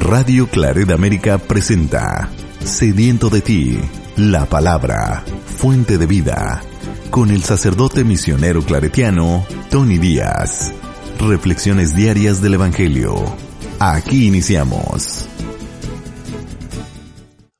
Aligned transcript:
Radio 0.00 0.48
Claret 0.48 0.90
América 0.90 1.36
presenta 1.38 2.30
Sediento 2.64 3.28
de 3.28 3.42
ti, 3.42 3.78
la 4.16 4.46
palabra, 4.46 5.22
fuente 5.44 5.98
de 5.98 6.06
vida, 6.06 6.62
con 7.10 7.30
el 7.30 7.42
sacerdote 7.42 8.02
misionero 8.02 8.62
claretiano 8.62 9.46
Tony 9.70 9.98
Díaz. 9.98 10.72
Reflexiones 11.20 11.94
diarias 11.94 12.40
del 12.40 12.54
Evangelio. 12.54 13.14
Aquí 13.78 14.26
iniciamos. 14.26 15.28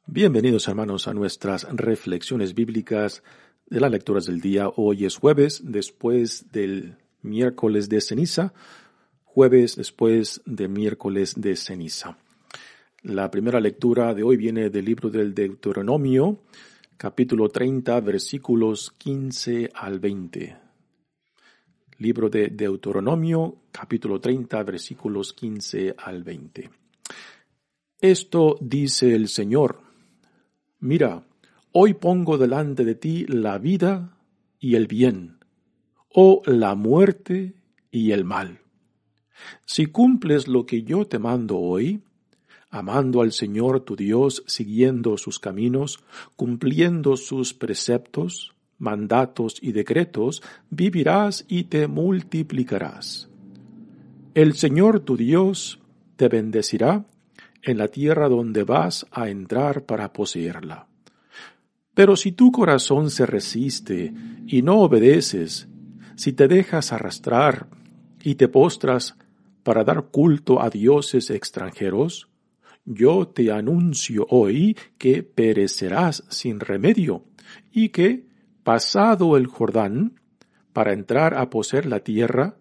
Bienvenidos 0.07 0.67
hermanos 0.67 1.09
a 1.09 1.15
nuestras 1.15 1.69
reflexiones 1.71 2.55
bíblicas 2.55 3.23
de 3.67 3.81
las 3.81 3.91
lecturas 3.93 4.25
del 4.25 4.41
día. 4.41 4.71
Hoy 4.75 5.05
es 5.05 5.19
jueves, 5.19 5.61
después 5.63 6.51
del 6.51 6.97
miércoles 7.23 7.91
de 7.91 8.01
ceniza, 8.01 8.55
jueves 9.25 9.77
después 9.77 10.41
de 10.47 10.69
miércoles 10.69 11.35
de 11.37 11.55
ceniza. 11.55 12.17
La 13.05 13.31
primera 13.31 13.61
lectura 13.61 14.13
de 14.13 14.23
hoy 14.23 14.37
viene 14.37 14.69
del 14.69 14.85
libro 14.85 15.09
del 15.09 15.33
Deuteronomio, 15.33 16.43
capítulo 16.99 17.49
30, 17.49 17.99
versículos 18.01 18.91
15 18.99 19.71
al 19.73 19.99
20. 19.99 20.57
Libro 21.97 22.29
de 22.29 22.49
Deuteronomio, 22.49 23.63
capítulo 23.73 24.21
30, 24.21 24.63
versículos 24.65 25.33
15 25.33 25.95
al 25.97 26.23
20. 26.23 26.71
Esto 28.03 28.59
dice 28.61 29.15
el 29.15 29.29
Señor. 29.29 29.81
Mira, 30.81 31.27
hoy 31.73 31.95
pongo 31.95 32.37
delante 32.37 32.85
de 32.85 32.97
ti 32.97 33.25
la 33.27 33.57
vida 33.57 34.19
y 34.59 34.75
el 34.75 34.87
bien, 34.87 35.39
o 36.15 36.43
la 36.45 36.75
muerte 36.75 37.55
y 37.91 38.11
el 38.11 38.27
mal. 38.27 38.61
Si 39.65 39.87
cumples 39.87 40.49
lo 40.49 40.67
que 40.67 40.83
yo 40.83 41.07
te 41.07 41.19
mando 41.19 41.57
hoy, 41.57 42.03
amando 42.71 43.21
al 43.21 43.33
Señor 43.33 43.81
tu 43.81 43.97
Dios, 43.97 44.45
siguiendo 44.47 45.17
sus 45.19 45.39
caminos, 45.39 45.99
cumpliendo 46.37 47.17
sus 47.17 47.53
preceptos, 47.53 48.55
mandatos 48.79 49.59
y 49.61 49.73
decretos, 49.73 50.43
vivirás 50.71 51.45
y 51.49 51.65
te 51.65 51.89
multiplicarás. 51.89 53.29
El 54.35 54.55
Señor 54.55 55.01
tu 55.01 55.17
Dios 55.17 55.81
te 56.17 56.29
bendecirá 56.29 57.05
en 57.63 57.79
la 57.79 57.89
tierra 57.89 58.29
donde 58.29 58.65
vas 58.65 59.07
a 59.11 59.29
entrar 59.29 59.85
para 59.85 60.13
poseerla. 60.13 60.87
Pero 61.95 62.17
si 62.17 62.33
tu 62.33 62.53
corazón 62.53 63.11
se 63.11 63.27
resiste 63.27 64.15
y 64.47 64.63
no 64.63 64.79
obedeces, 64.79 65.69
si 66.15 66.33
te 66.33 66.49
dejas 66.49 66.93
arrastrar 66.93 67.67
y 68.23 68.37
te 68.37 68.49
postras 68.49 69.17
para 69.63 69.85
dar 69.85 70.07
culto 70.11 70.63
a 70.63 70.71
dioses 70.71 71.31
extranjeros, 71.31 72.30
yo 72.85 73.29
te 73.29 73.53
anuncio 73.53 74.27
hoy 74.31 74.77
que 74.99 75.23
perecerás 75.23 76.25
sin 76.29 76.61
remedio 76.61 77.25
y 77.73 77.91
que, 77.91 78.27
pasado 78.63 79.37
el 79.37 79.47
Jordán, 79.47 80.21
para 80.73 80.93
entrar 80.93 81.35
a 81.35 81.51
poseer 81.51 81.87
la 81.87 82.01
tierra, 82.01 82.57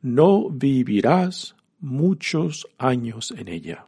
no 0.00 0.50
vivirás 0.50 1.56
muchos 1.80 2.68
años 2.78 3.34
en 3.36 3.48
ella. 3.48 3.86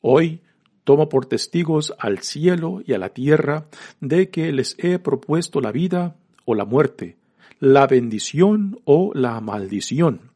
Hoy 0.00 0.42
tomo 0.84 1.08
por 1.08 1.26
testigos 1.26 1.94
al 1.98 2.18
cielo 2.18 2.82
y 2.84 2.92
a 2.92 2.98
la 2.98 3.08
tierra 3.08 3.68
de 4.00 4.30
que 4.30 4.52
les 4.52 4.76
he 4.78 4.98
propuesto 4.98 5.60
la 5.60 5.72
vida 5.72 6.16
o 6.44 6.54
la 6.54 6.64
muerte, 6.64 7.16
la 7.60 7.86
bendición 7.86 8.80
o 8.84 9.12
la 9.14 9.40
maldición. 9.40 10.32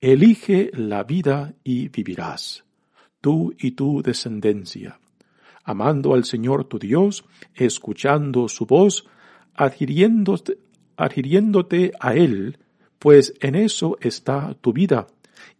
Elige 0.00 0.70
la 0.74 1.04
vida 1.04 1.54
y 1.62 1.88
vivirás 1.88 2.65
tú 3.20 3.54
y 3.58 3.72
tu 3.72 4.02
descendencia, 4.02 4.98
amando 5.64 6.14
al 6.14 6.24
Señor 6.24 6.64
tu 6.64 6.78
Dios, 6.78 7.24
escuchando 7.54 8.48
su 8.48 8.66
voz, 8.66 9.06
adhiriéndote, 9.54 10.58
adhiriéndote 10.96 11.92
a 12.00 12.14
Él, 12.14 12.58
pues 12.98 13.34
en 13.40 13.54
eso 13.54 13.98
está 14.00 14.54
tu 14.54 14.72
vida, 14.72 15.06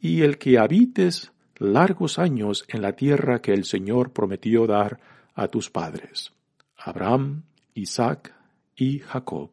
y 0.00 0.22
el 0.22 0.39
que 0.39 0.59
habites 0.59 1.33
largos 1.59 2.19
años 2.19 2.65
en 2.69 2.83
la 2.83 2.93
tierra 2.93 3.41
que 3.41 3.53
el 3.53 3.65
Señor 3.65 4.12
prometió 4.12 4.67
dar 4.67 5.00
a 5.34 5.49
tus 5.49 5.71
padres, 5.71 6.33
Abraham, 6.77 7.43
Isaac 7.75 8.34
y 8.75 9.00
Jacob. 9.00 9.50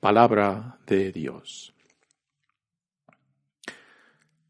Palabra 0.00 0.78
de 0.86 1.12
Dios. 1.12 1.73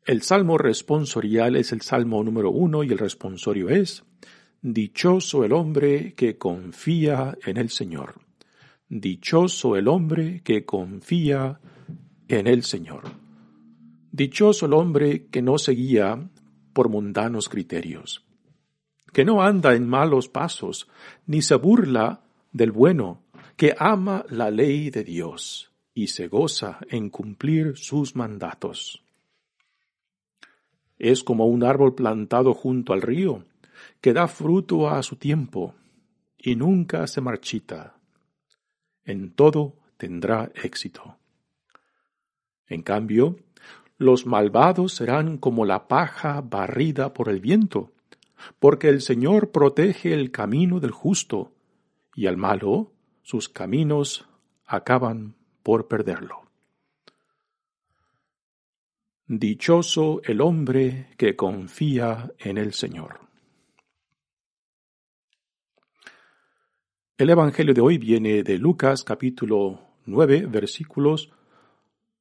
El 0.05 0.21
salmo 0.21 0.59
responsorial 0.59 1.57
es 1.57 1.73
el 1.73 1.81
salmo 1.81 2.23
número 2.23 2.51
uno 2.51 2.85
y 2.85 2.93
el 2.93 2.99
responsorio 2.99 3.71
es, 3.71 4.05
Dichoso 4.61 5.45
el 5.45 5.53
hombre 5.53 6.13
que 6.15 6.37
confía 6.37 7.39
en 7.45 7.57
el 7.57 7.71
Señor. 7.71 8.21
Dichoso 8.87 9.77
el 9.77 9.89
hombre 9.89 10.43
que 10.45 10.67
confía 10.67 11.59
en 12.29 12.47
el 12.47 12.65
Señor. 12.65 13.05
Dichoso 14.13 14.67
el 14.67 14.75
hombre 14.75 15.27
que 15.29 15.41
no 15.41 15.57
se 15.57 15.73
guía 15.73 16.31
por 16.75 16.91
mundanos 16.91 17.49
criterios, 17.49 18.27
que 19.13 19.25
no 19.25 19.43
anda 19.43 19.75
en 19.75 19.89
malos 19.89 20.29
pasos, 20.29 20.87
ni 21.27 21.41
se 21.41 21.55
burla 21.55 22.25
del 22.53 22.73
bueno, 22.73 23.23
que 23.57 23.75
ama 23.79 24.27
la 24.29 24.51
ley 24.51 24.91
de 24.91 25.03
Dios 25.03 25.73
y 25.95 26.09
se 26.09 26.29
goza 26.29 26.79
en 26.91 27.09
cumplir 27.09 27.79
sus 27.79 28.17
mandatos. 28.17 29.04
Es 30.99 31.25
como 31.25 31.47
un 31.47 31.65
árbol 31.65 31.95
plantado 31.95 32.55
junto 32.55 32.93
al 32.93 33.03
río, 33.03 33.45
que 34.01 34.13
da 34.13 34.29
fruto 34.29 34.89
a 34.89 35.03
su 35.03 35.17
tiempo 35.17 35.75
y 36.39 36.57
nunca 36.57 37.07
se 37.07 37.21
marchita. 37.21 37.97
En 39.05 39.33
todo 39.33 39.77
tendrá 39.97 40.51
éxito. 40.55 41.17
En 42.67 42.83
cambio, 42.83 43.37
los 43.97 44.27
malvados 44.27 44.95
serán 44.95 45.39
como 45.39 45.65
la 45.65 45.89
paja 45.89 46.41
barrida 46.41 47.15
por 47.15 47.29
el 47.29 47.41
viento, 47.41 47.93
porque 48.59 48.89
el 48.89 49.01
Señor 49.01 49.51
protege 49.51 50.13
el 50.13 50.31
camino 50.31 50.81
del 50.81 50.91
justo, 50.91 51.53
y 52.15 52.27
al 52.27 52.37
malo 52.37 52.93
sus 53.23 53.49
caminos 53.49 54.29
acaban 54.67 55.35
por 55.63 55.89
perderlo. 55.89 56.44
Dichoso 59.27 60.21
el 60.23 60.43
hombre 60.43 61.07
que 61.17 61.35
confía 61.35 62.31
en 62.39 62.59
el 62.59 62.75
Señor. 62.75 63.21
El 67.17 67.31
Evangelio 67.31 67.73
de 67.73 67.81
hoy 67.81 67.97
viene 67.97 68.43
de 68.43 68.59
Lucas 68.59 69.03
capítulo 69.03 69.81
9 70.05 70.45
versículos 70.45 71.33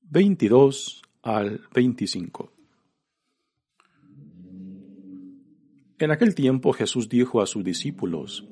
22 0.03 1.01
al 1.23 1.67
25. 1.73 2.53
En 5.99 6.11
aquel 6.11 6.33
tiempo 6.33 6.71
Jesús 6.71 7.09
dijo 7.09 7.41
a 7.41 7.47
sus 7.47 7.65
discípulos, 7.65 8.47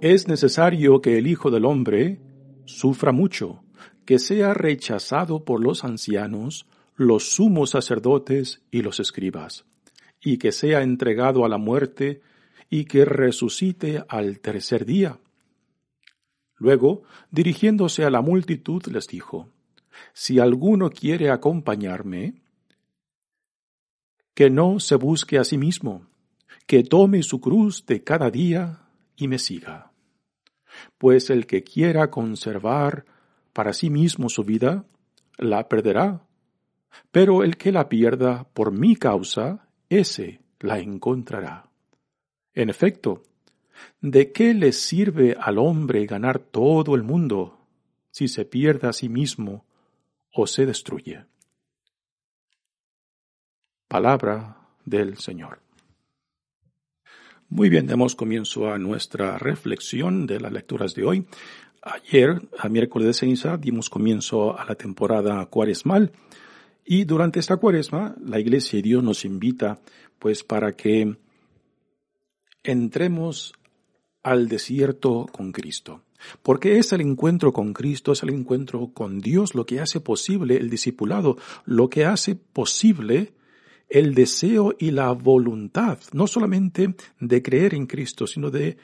Es 0.00 0.28
necesario 0.28 1.02
que 1.02 1.18
el 1.18 1.26
Hijo 1.26 1.50
del 1.50 1.66
Hombre 1.66 2.22
sufra 2.64 3.12
mucho, 3.12 3.62
que 4.06 4.18
sea 4.18 4.54
rechazado 4.54 5.44
por 5.44 5.62
los 5.62 5.84
ancianos, 5.84 6.66
los 7.00 7.30
sumos 7.30 7.70
sacerdotes 7.70 8.60
y 8.70 8.82
los 8.82 9.00
escribas, 9.00 9.64
y 10.20 10.36
que 10.36 10.52
sea 10.52 10.82
entregado 10.82 11.46
a 11.46 11.48
la 11.48 11.56
muerte 11.56 12.20
y 12.68 12.84
que 12.84 13.06
resucite 13.06 14.04
al 14.06 14.40
tercer 14.40 14.84
día. 14.84 15.18
Luego, 16.56 17.04
dirigiéndose 17.30 18.04
a 18.04 18.10
la 18.10 18.20
multitud, 18.20 18.84
les 18.88 19.06
dijo, 19.06 19.48
Si 20.12 20.40
alguno 20.40 20.90
quiere 20.90 21.30
acompañarme, 21.30 22.42
que 24.34 24.50
no 24.50 24.78
se 24.78 24.96
busque 24.96 25.38
a 25.38 25.44
sí 25.44 25.56
mismo, 25.56 26.06
que 26.66 26.82
tome 26.82 27.22
su 27.22 27.40
cruz 27.40 27.86
de 27.86 28.04
cada 28.04 28.30
día 28.30 28.90
y 29.16 29.26
me 29.26 29.38
siga. 29.38 29.90
Pues 30.98 31.30
el 31.30 31.46
que 31.46 31.64
quiera 31.64 32.10
conservar 32.10 33.06
para 33.54 33.72
sí 33.72 33.88
mismo 33.88 34.28
su 34.28 34.44
vida, 34.44 34.84
la 35.38 35.66
perderá 35.66 36.26
pero 37.10 37.42
el 37.42 37.56
que 37.56 37.72
la 37.72 37.88
pierda 37.88 38.44
por 38.52 38.72
mi 38.72 38.96
causa, 38.96 39.68
ese 39.88 40.40
la 40.60 40.78
encontrará. 40.78 41.68
En 42.54 42.70
efecto, 42.70 43.22
¿de 44.00 44.32
qué 44.32 44.54
le 44.54 44.72
sirve 44.72 45.36
al 45.38 45.58
hombre 45.58 46.06
ganar 46.06 46.38
todo 46.38 46.94
el 46.94 47.02
mundo 47.02 47.58
si 48.10 48.28
se 48.28 48.44
pierde 48.44 48.88
a 48.88 48.92
sí 48.92 49.08
mismo 49.08 49.64
o 50.32 50.46
se 50.46 50.66
destruye? 50.66 51.24
Palabra 53.88 54.68
del 54.84 55.18
Señor. 55.18 55.60
Muy 57.48 57.68
bien, 57.68 57.88
demos 57.88 58.14
comienzo 58.14 58.72
a 58.72 58.78
nuestra 58.78 59.36
reflexión 59.36 60.28
de 60.28 60.38
las 60.38 60.52
lecturas 60.52 60.94
de 60.94 61.04
hoy. 61.04 61.26
Ayer, 61.82 62.40
a 62.58 62.68
miércoles 62.68 63.06
de 63.06 63.14
ceniza, 63.14 63.56
dimos 63.56 63.90
comienzo 63.90 64.56
a 64.56 64.64
la 64.64 64.76
temporada 64.76 65.44
cuaresmal 65.46 66.12
Y 66.84 67.04
durante 67.04 67.40
esta 67.40 67.56
cuaresma, 67.56 68.16
la 68.24 68.40
Iglesia 68.40 68.78
y 68.78 68.82
Dios 68.82 69.02
nos 69.02 69.24
invita, 69.24 69.80
pues, 70.18 70.42
para 70.44 70.72
que 70.72 71.16
entremos 72.62 73.52
al 74.22 74.48
desierto 74.48 75.26
con 75.32 75.52
Cristo. 75.52 76.02
Porque 76.42 76.78
es 76.78 76.92
el 76.92 77.00
encuentro 77.00 77.52
con 77.52 77.72
Cristo, 77.72 78.12
es 78.12 78.22
el 78.22 78.30
encuentro 78.30 78.92
con 78.92 79.20
Dios 79.20 79.54
lo 79.54 79.64
que 79.64 79.80
hace 79.80 80.00
posible 80.00 80.56
el 80.56 80.68
discipulado, 80.68 81.38
lo 81.64 81.88
que 81.88 82.04
hace 82.04 82.34
posible 82.34 83.32
el 83.88 84.14
deseo 84.14 84.74
y 84.78 84.92
la 84.92 85.12
voluntad, 85.12 85.98
no 86.12 86.26
solamente 86.26 86.94
de 87.18 87.42
creer 87.42 87.74
en 87.74 87.86
Cristo, 87.86 88.26
sino 88.26 88.50
de 88.50 88.76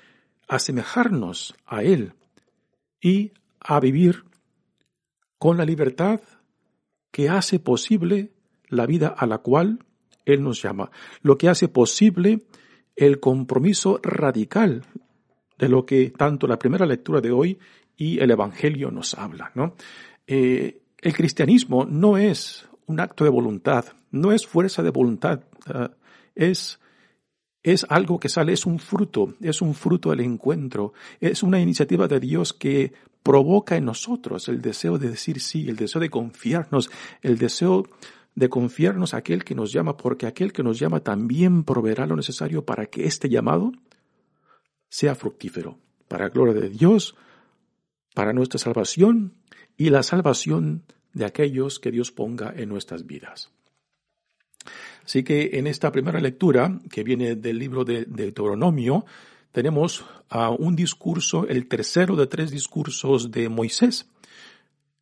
asemejarnos 0.48 1.54
a 1.64 1.82
Él 1.82 2.14
y 3.00 3.32
a 3.60 3.78
vivir 3.81 4.25
con 5.38 5.58
la 5.58 5.64
libertad 5.64 6.20
que 7.17 7.31
hace 7.31 7.59
posible 7.59 8.31
la 8.69 8.85
vida 8.85 9.09
a 9.09 9.27
la 9.27 9.39
cual 9.39 9.79
Él 10.27 10.43
nos 10.43 10.61
llama, 10.61 10.91
lo 11.23 11.39
que 11.39 11.49
hace 11.49 11.67
posible 11.67 12.43
el 12.95 13.21
compromiso 13.21 14.01
radical 14.03 14.85
de 15.57 15.71
lo 15.71 15.87
que 15.87 16.11
tanto 16.11 16.47
la 16.47 16.59
primera 16.59 16.85
lectura 16.85 17.23
de 17.23 17.31
hoy 17.31 17.59
y 17.97 18.19
el 18.19 18.33
Evangelio 18.33 18.91
nos 18.91 19.15
habla. 19.15 19.51
Eh, 20.27 20.83
el 20.99 21.15
cristianismo 21.15 21.87
no 21.87 22.19
es 22.19 22.69
un 22.85 23.01
acto 23.01 23.25
de 23.25 23.31
voluntad, 23.31 23.87
no 24.11 24.31
es 24.31 24.47
fuerza 24.47 24.83
de 24.83 24.91
voluntad, 24.91 25.41
uh, 25.75 25.89
es, 26.35 26.79
es 27.63 27.87
algo 27.89 28.21
que 28.21 28.29
sale, 28.29 28.53
es 28.53 28.67
un 28.67 28.79
fruto, 28.79 29.37
es 29.41 29.63
un 29.63 29.73
fruto 29.73 30.11
del 30.11 30.21
encuentro, 30.21 30.93
es 31.19 31.43
una 31.43 31.61
iniciativa 31.61 32.09
de 32.09 32.21
Dios 32.21 32.53
que 32.53 32.93
provoca 33.26 33.76
en 33.76 33.84
nosotros 33.87 34.49
el 34.49 34.62
deseo 34.62 34.99
de 34.99 35.11
decir 35.11 35.40
sí, 35.40 35.69
el 35.69 35.75
deseo 35.75 36.00
de 36.00 36.11
confiarnos, 36.11 36.93
el 37.23 37.38
deseo 37.38 37.84
de 38.37 38.49
confiarnos 38.49 39.14
a 39.14 39.17
aquel 39.17 39.43
que 39.43 39.56
nos 39.56 39.73
llama, 39.73 39.96
porque 39.96 40.26
aquel 40.26 40.52
que 40.52 40.62
nos 40.62 40.78
llama 40.78 41.00
también 41.00 41.64
proveerá 41.64 42.06
lo 42.06 42.14
necesario 42.14 42.64
para 42.64 42.87
que 42.87 43.05
este 43.05 43.28
llamado 43.28 43.73
sea 44.88 45.17
fructífero, 45.17 45.76
para 46.06 46.28
gloria 46.28 46.55
de 46.55 46.69
Dios, 46.69 47.17
para 48.14 48.32
nuestra 48.32 48.61
salvación 48.61 49.34
y 49.76 49.90
la 49.90 50.05
salvación 50.05 50.84
de 51.12 51.25
aquellos 51.25 51.81
que 51.81 51.90
Dios 51.90 52.12
ponga 52.12 52.55
en 52.56 52.69
nuestras 52.69 53.06
vidas. 53.06 53.50
Así 55.05 55.25
que 55.25 55.50
en 55.55 55.67
esta 55.67 55.90
primera 55.90 56.20
lectura, 56.20 56.79
que 56.93 57.02
viene 57.02 57.34
del 57.34 57.58
libro 57.58 57.84
de, 57.84 58.05
Deuteronomio, 58.05 59.05
tenemos 59.52 60.04
un 60.58 60.76
discurso, 60.76 61.46
el 61.48 61.69
tercero 61.69 62.16
de 62.16 62.26
tres 62.26 62.50
discursos 62.50 63.31
de 63.31 63.48
Moisés. 63.48 64.08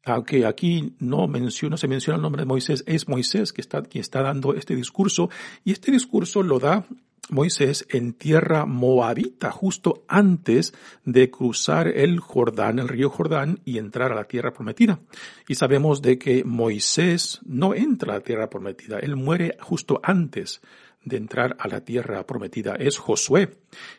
Aunque 0.05 0.45
aquí 0.45 0.95
no 0.99 1.27
menciona, 1.27 1.77
se 1.77 1.89
menciona 1.89 2.17
el 2.17 2.23
nombre 2.23 2.43
de 2.43 2.47
Moisés, 2.47 2.85
es 2.87 3.09
Moisés 3.09 3.53
que 3.53 3.63
está, 3.63 3.83
quien 3.83 4.03
está 4.03 4.23
dando 4.23 4.55
este 4.55 4.77
discurso, 4.77 5.31
y 5.65 5.73
este 5.73 5.91
discurso 5.91 6.43
lo 6.43 6.59
da 6.59 6.87
Moisés 7.31 7.87
en 7.89 8.13
tierra 8.13 8.67
moabita, 8.67 9.51
justo 9.51 10.05
antes 10.09 10.75
de 11.07 11.31
cruzar 11.31 11.89
el 11.89 12.21
Jordán, 12.21 12.79
el 12.79 12.89
río 12.89 13.09
Jordán, 13.09 13.61
y 13.65 13.79
entrar 13.79 14.13
a 14.13 14.15
la 14.15 14.25
tierra 14.25 14.53
prometida. 14.53 15.01
Y 15.49 15.55
sabemos 15.55 16.03
de 16.03 16.19
que 16.19 16.45
Moisés 16.45 17.41
no 17.47 17.75
entra 17.75 18.13
a 18.13 18.19
la 18.19 18.23
tierra 18.23 18.51
prometida, 18.51 18.99
él 18.99 19.17
muere 19.17 19.57
justo 19.59 20.01
antes 20.03 20.61
de 21.05 21.17
entrar 21.17 21.57
a 21.59 21.69
la 21.69 21.85
tierra 21.85 22.27
prometida. 22.27 22.75
Es 22.75 22.99
Josué, 22.99 23.57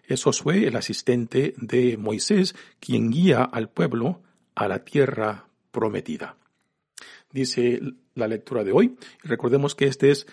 es 0.08 0.24
Josué 0.24 0.68
el 0.68 0.76
asistente 0.76 1.54
de 1.58 1.98
Moisés, 1.98 2.56
quien 2.80 3.12
guía 3.12 3.44
al 3.44 3.70
pueblo 3.70 4.22
a 4.56 4.68
la 4.68 4.84
tierra 4.84 5.48
prometida. 5.72 6.38
Dice 7.32 7.82
la 8.16 8.28
lectura 8.28 8.64
de 8.64 8.72
hoy. 8.72 8.96
Recordemos 9.24 9.76
que 9.76 9.86
este 9.86 10.12
es 10.12 10.26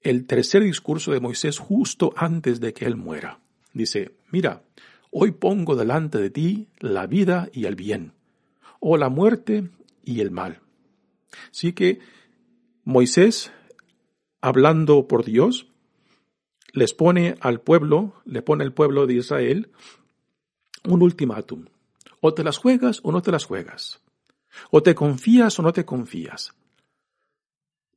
el 0.00 0.26
tercer 0.26 0.62
discurso 0.62 1.12
de 1.12 1.20
Moisés 1.20 1.58
justo 1.58 2.12
antes 2.16 2.60
de 2.60 2.72
que 2.72 2.86
él 2.86 2.96
muera. 2.96 3.40
Dice, 3.72 4.12
mira, 4.30 4.62
hoy 5.10 5.32
pongo 5.32 5.76
delante 5.76 6.18
de 6.18 6.30
ti 6.30 6.68
la 6.78 7.06
vida 7.06 7.48
y 7.52 7.66
el 7.66 7.76
bien, 7.76 8.12
o 8.80 8.96
la 8.96 9.08
muerte 9.08 9.68
y 10.04 10.20
el 10.20 10.30
mal. 10.30 10.60
Así 11.50 11.72
que 11.72 12.00
Moisés, 12.84 13.52
hablando 14.40 15.06
por 15.06 15.24
Dios, 15.24 15.66
les 16.72 16.94
pone 16.94 17.36
al 17.40 17.60
pueblo, 17.60 18.14
le 18.24 18.42
pone 18.42 18.64
al 18.64 18.72
pueblo 18.72 19.06
de 19.06 19.14
Israel 19.14 19.70
un 20.88 21.02
ultimátum. 21.02 21.66
O 22.20 22.34
te 22.34 22.44
las 22.44 22.58
juegas 22.58 23.00
o 23.02 23.12
no 23.12 23.22
te 23.22 23.32
las 23.32 23.44
juegas. 23.44 24.02
O 24.70 24.82
te 24.82 24.94
confías 24.94 25.58
o 25.58 25.62
no 25.62 25.72
te 25.72 25.84
confías. 25.84 26.54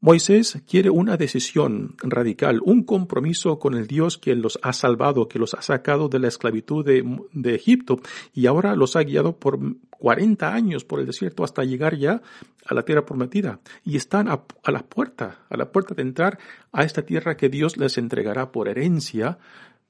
Moisés 0.04 0.62
quiere 0.68 0.90
una 0.90 1.16
decisión 1.16 1.95
radical, 2.00 2.60
un 2.62 2.84
compromiso 2.84 3.57
con 3.57 3.74
el 3.74 3.88
Dios 3.88 4.18
que 4.18 4.36
los 4.36 4.60
ha 4.62 4.74
salvado, 4.74 5.30
que 5.30 5.39
los 5.39 5.54
ha 5.54 5.62
sacado 5.62 6.10
de 6.10 6.19
la 6.19 6.28
esclavitud 6.28 6.84
de, 6.84 7.56
Egipto 7.56 8.01
y 8.34 8.48
ahora 8.48 8.75
los 8.75 8.98
ha 8.98 9.04
guiado 9.04 9.39
por 9.39 9.60
40 10.04 10.54
años 10.54 10.84
por 10.84 11.00
el 11.00 11.06
desierto 11.06 11.46
hasta 11.46 11.64
llegar 11.64 11.96
ya 11.96 12.22
a 12.66 12.74
la 12.74 12.84
tierra 12.84 13.06
prometida. 13.06 13.62
Y 13.86 13.96
están 13.96 14.28
a, 14.28 14.44
la 14.70 14.84
puerta, 14.84 15.46
a 15.50 15.56
la 15.56 15.72
puerta 15.72 15.96
de 15.96 16.02
entrar 16.02 16.40
a 16.74 16.84
esta 16.84 17.04
tierra 17.04 17.38
que 17.38 17.48
Dios 17.48 17.78
les 17.78 17.98
entregará 17.98 18.52
por 18.52 18.68
herencia, 18.68 19.38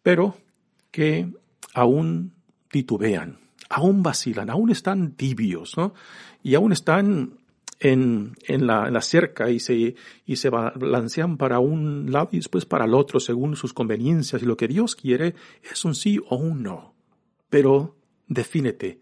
pero 0.04 0.38
que 0.92 1.33
aún 1.74 2.31
titubean, 2.69 3.39
aún 3.69 4.04
vacilan, 4.04 4.51
aún 4.51 4.69
están 4.69 5.13
tibios, 5.13 5.75
¿no? 5.77 5.95
Y 6.44 6.54
aún 6.54 6.74
están 6.74 7.39
en, 7.80 8.36
en 8.45 8.68
la 8.68 9.01
cerca 9.01 9.50
y 9.50 9.59
se, 9.59 9.95
y 10.27 10.36
se 10.36 10.50
balancean 10.51 11.38
para 11.38 11.57
un 11.57 12.12
lado 12.12 12.30
y 12.33 12.38
después 12.38 12.68
para 12.68 12.86
el 12.86 12.94
otro 12.94 13.19
según 13.19 13.56
sus 13.56 13.74
conveniencias 13.74 14.44
y 14.44 14.45
lo 14.45 14.57
que 14.57 14.68
Dios 14.68 14.95
quiere 14.95 15.33
es 15.63 15.83
un 15.86 15.95
sí 15.95 16.19
o 16.30 16.36
un 16.36 16.62
no. 16.62 16.94
Pero 17.50 17.95
defínete, 18.27 19.00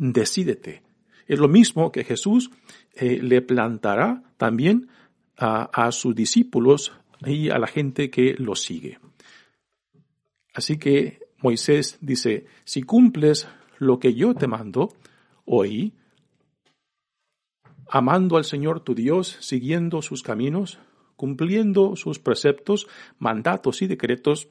decídete. 0.00 0.82
Es 1.26 1.38
lo 1.38 1.46
mismo 1.46 1.92
que 1.92 2.04
Jesús 2.04 2.50
eh, 2.94 3.20
le 3.22 3.42
plantará 3.42 4.22
también 4.36 4.88
a, 5.36 5.64
a 5.86 5.92
sus 5.92 6.14
discípulos 6.14 6.92
y 7.24 7.50
a 7.50 7.58
la 7.58 7.66
gente 7.66 8.10
que 8.10 8.34
lo 8.38 8.56
sigue. 8.56 8.98
Así 10.54 10.78
que 10.78 11.20
Moisés 11.38 11.98
dice, 12.00 12.46
si 12.64 12.82
cumples 12.82 13.46
lo 13.78 13.98
que 13.98 14.14
yo 14.14 14.34
te 14.34 14.46
mando 14.46 14.94
hoy, 15.44 15.92
amando 17.88 18.36
al 18.36 18.44
Señor 18.44 18.80
tu 18.80 18.94
Dios, 18.94 19.36
siguiendo 19.40 20.02
sus 20.02 20.22
caminos, 20.22 20.80
cumpliendo 21.14 21.96
sus 21.96 22.18
preceptos, 22.18 22.88
mandatos 23.18 23.82
y 23.82 23.86
decretos, 23.86 24.48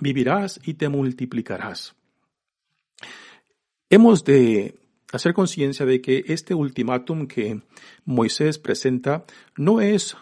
vivirás 0.00 0.60
y 0.64 0.74
te 0.74 0.88
multiplicarás. 0.88 1.94
Hemos 3.90 4.24
de 4.24 4.83
hacer 5.14 5.32
conciencia 5.32 5.86
de 5.86 6.00
que 6.00 6.24
este 6.26 6.54
ultimátum 6.54 7.26
que 7.26 7.60
Moisés 8.04 8.58
presenta 8.58 9.24
no 9.56 9.80
es 9.80 10.16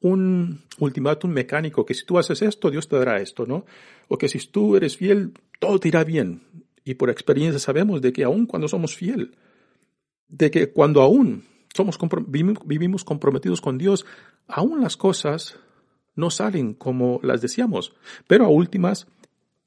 un 0.00 0.62
ultimátum 0.78 1.32
mecánico, 1.32 1.84
que 1.84 1.94
si 1.94 2.04
tú 2.04 2.18
haces 2.18 2.42
esto, 2.42 2.70
Dios 2.70 2.88
te 2.88 2.96
dará 2.96 3.20
esto, 3.20 3.44
¿no? 3.44 3.64
O 4.06 4.16
que 4.16 4.28
si 4.28 4.38
tú 4.46 4.76
eres 4.76 4.96
fiel, 4.96 5.32
todo 5.58 5.80
te 5.80 5.88
irá 5.88 6.04
bien. 6.04 6.42
Y 6.84 6.94
por 6.94 7.10
experiencia 7.10 7.58
sabemos 7.58 8.02
de 8.02 8.12
que 8.12 8.22
aun 8.22 8.46
cuando 8.46 8.68
somos 8.68 8.94
fiel, 8.94 9.34
de 10.28 10.50
que 10.50 10.70
cuando 10.70 11.00
aún 11.02 11.44
somos 11.74 11.98
vivimos 12.28 13.02
comprometidos 13.02 13.60
con 13.60 13.78
Dios, 13.78 14.06
aún 14.46 14.80
las 14.80 14.96
cosas 14.96 15.58
no 16.14 16.30
salen 16.30 16.74
como 16.74 17.18
las 17.24 17.40
deseamos, 17.40 17.94
pero 18.28 18.44
a 18.44 18.48
últimas, 18.48 19.08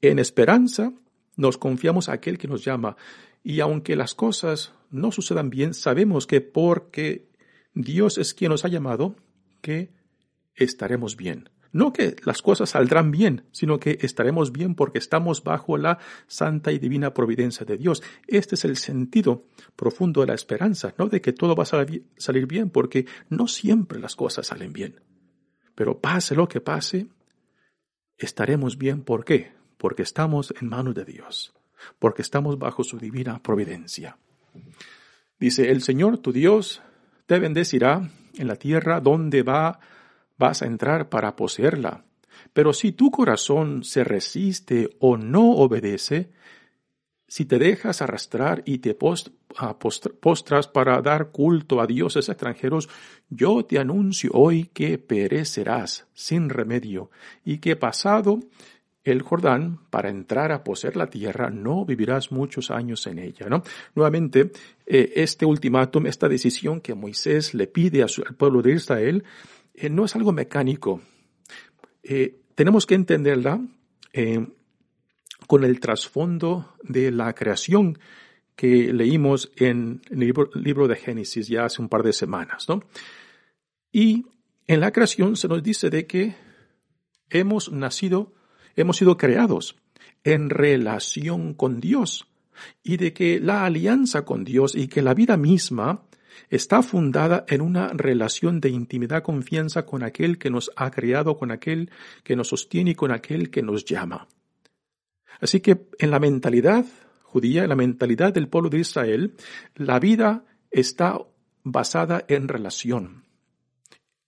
en 0.00 0.18
esperanza, 0.18 0.92
nos 1.36 1.58
confiamos 1.58 2.08
a 2.08 2.14
aquel 2.14 2.38
que 2.38 2.48
nos 2.48 2.64
llama. 2.64 2.96
Y 3.42 3.60
aunque 3.60 3.96
las 3.96 4.14
cosas 4.14 4.74
no 4.90 5.12
sucedan 5.12 5.50
bien, 5.50 5.74
sabemos 5.74 6.26
que 6.26 6.40
porque 6.40 7.28
Dios 7.74 8.18
es 8.18 8.34
quien 8.34 8.50
nos 8.50 8.64
ha 8.64 8.68
llamado, 8.68 9.16
que 9.60 9.92
estaremos 10.54 11.16
bien. 11.16 11.50
No 11.70 11.92
que 11.92 12.16
las 12.24 12.40
cosas 12.40 12.70
saldrán 12.70 13.10
bien, 13.10 13.44
sino 13.52 13.78
que 13.78 13.98
estaremos 14.00 14.52
bien 14.52 14.74
porque 14.74 14.98
estamos 14.98 15.44
bajo 15.44 15.76
la 15.76 15.98
santa 16.26 16.72
y 16.72 16.78
divina 16.78 17.12
providencia 17.12 17.66
de 17.66 17.76
Dios. 17.76 18.02
Este 18.26 18.54
es 18.54 18.64
el 18.64 18.76
sentido 18.76 19.44
profundo 19.76 20.22
de 20.22 20.28
la 20.28 20.34
esperanza, 20.34 20.94
no 20.96 21.08
de 21.08 21.20
que 21.20 21.34
todo 21.34 21.54
va 21.54 21.64
a 21.64 21.66
salir 22.16 22.46
bien, 22.46 22.70
porque 22.70 23.06
no 23.28 23.46
siempre 23.48 23.98
las 23.98 24.16
cosas 24.16 24.46
salen 24.46 24.72
bien. 24.72 25.00
Pero 25.74 26.00
pase 26.00 26.34
lo 26.34 26.48
que 26.48 26.60
pase, 26.60 27.08
estaremos 28.16 28.78
bien. 28.78 29.02
¿Por 29.02 29.24
qué? 29.24 29.52
Porque 29.76 30.02
estamos 30.02 30.54
en 30.60 30.68
manos 30.68 30.94
de 30.94 31.04
Dios, 31.04 31.54
porque 31.98 32.22
estamos 32.22 32.58
bajo 32.58 32.84
su 32.84 32.98
divina 32.98 33.42
providencia. 33.42 34.16
Dice, 35.38 35.70
el 35.70 35.82
Señor 35.82 36.18
tu 36.18 36.32
Dios 36.32 36.82
te 37.26 37.38
bendecirá 37.38 38.08
en 38.34 38.46
la 38.46 38.56
tierra 38.56 39.00
donde 39.00 39.42
va 39.42 39.78
vas 40.38 40.62
a 40.62 40.66
entrar 40.66 41.08
para 41.08 41.36
poseerla. 41.36 42.04
Pero 42.52 42.72
si 42.72 42.92
tu 42.92 43.10
corazón 43.10 43.84
se 43.84 44.04
resiste 44.04 44.96
o 45.00 45.16
no 45.16 45.50
obedece, 45.50 46.30
si 47.26 47.44
te 47.44 47.58
dejas 47.58 48.00
arrastrar 48.00 48.62
y 48.64 48.78
te 48.78 48.96
ah, 49.56 49.78
postras 49.78 50.68
para 50.68 51.02
dar 51.02 51.30
culto 51.30 51.80
a 51.80 51.86
dioses 51.86 52.28
extranjeros, 52.28 52.88
yo 53.28 53.64
te 53.66 53.78
anuncio 53.78 54.30
hoy 54.32 54.70
que 54.72 54.96
perecerás 54.96 56.06
sin 56.14 56.48
remedio 56.48 57.10
y 57.44 57.58
que 57.58 57.76
pasado 57.76 58.40
el 59.10 59.22
Jordán 59.22 59.80
para 59.90 60.10
entrar 60.10 60.52
a 60.52 60.64
poseer 60.64 60.96
la 60.96 61.08
tierra, 61.08 61.50
no 61.50 61.84
vivirás 61.84 62.32
muchos 62.32 62.70
años 62.70 63.06
en 63.06 63.18
ella, 63.18 63.48
¿no? 63.48 63.62
Nuevamente, 63.94 64.50
eh, 64.86 65.12
este 65.16 65.46
ultimátum, 65.46 66.06
esta 66.06 66.28
decisión 66.28 66.80
que 66.80 66.94
Moisés 66.94 67.54
le 67.54 67.66
pide 67.66 68.02
al 68.02 68.34
pueblo 68.36 68.62
de 68.62 68.72
Israel, 68.72 69.24
eh, 69.74 69.88
no 69.88 70.04
es 70.04 70.16
algo 70.16 70.32
mecánico. 70.32 71.00
Eh, 72.02 72.40
tenemos 72.54 72.86
que 72.86 72.94
entenderla 72.94 73.60
con 75.46 75.62
el 75.62 75.78
trasfondo 75.78 76.74
de 76.82 77.12
la 77.12 77.32
creación 77.32 77.98
que 78.56 78.92
leímos 78.92 79.52
en 79.54 80.02
el 80.10 80.18
libro, 80.18 80.50
libro, 80.54 80.88
de 80.88 80.96
Génesis 80.96 81.46
ya 81.46 81.66
hace 81.66 81.80
un 81.80 81.88
par 81.88 82.02
de 82.02 82.12
semanas, 82.12 82.68
¿no? 82.68 82.82
Y 83.92 84.26
en 84.66 84.80
la 84.80 84.90
creación 84.90 85.36
se 85.36 85.46
nos 85.46 85.62
dice 85.62 85.90
de 85.90 86.06
que 86.06 86.34
hemos 87.30 87.70
nacido 87.70 88.32
hemos 88.76 88.96
sido 88.96 89.16
creados 89.16 89.76
en 90.24 90.50
relación 90.50 91.54
con 91.54 91.80
Dios 91.80 92.26
y 92.82 92.96
de 92.96 93.12
que 93.12 93.40
la 93.40 93.64
alianza 93.64 94.24
con 94.24 94.44
Dios 94.44 94.74
y 94.74 94.88
que 94.88 95.02
la 95.02 95.14
vida 95.14 95.36
misma 95.36 96.02
está 96.50 96.82
fundada 96.82 97.44
en 97.48 97.60
una 97.60 97.88
relación 97.88 98.60
de 98.60 98.70
intimidad, 98.70 99.22
confianza 99.22 99.84
con 99.84 100.02
aquel 100.02 100.38
que 100.38 100.50
nos 100.50 100.70
ha 100.76 100.90
creado, 100.90 101.36
con 101.36 101.50
aquel 101.50 101.90
que 102.22 102.36
nos 102.36 102.48
sostiene 102.48 102.92
y 102.92 102.94
con 102.94 103.10
aquel 103.10 103.50
que 103.50 103.62
nos 103.62 103.84
llama. 103.84 104.28
Así 105.40 105.60
que 105.60 105.88
en 105.98 106.10
la 106.10 106.18
mentalidad 106.18 106.84
judía, 107.22 107.62
en 107.62 107.68
la 107.68 107.76
mentalidad 107.76 108.32
del 108.32 108.48
pueblo 108.48 108.70
de 108.70 108.78
Israel, 108.78 109.34
la 109.74 110.00
vida 110.00 110.44
está 110.70 111.18
basada 111.62 112.24
en 112.28 112.48
relación, 112.48 113.24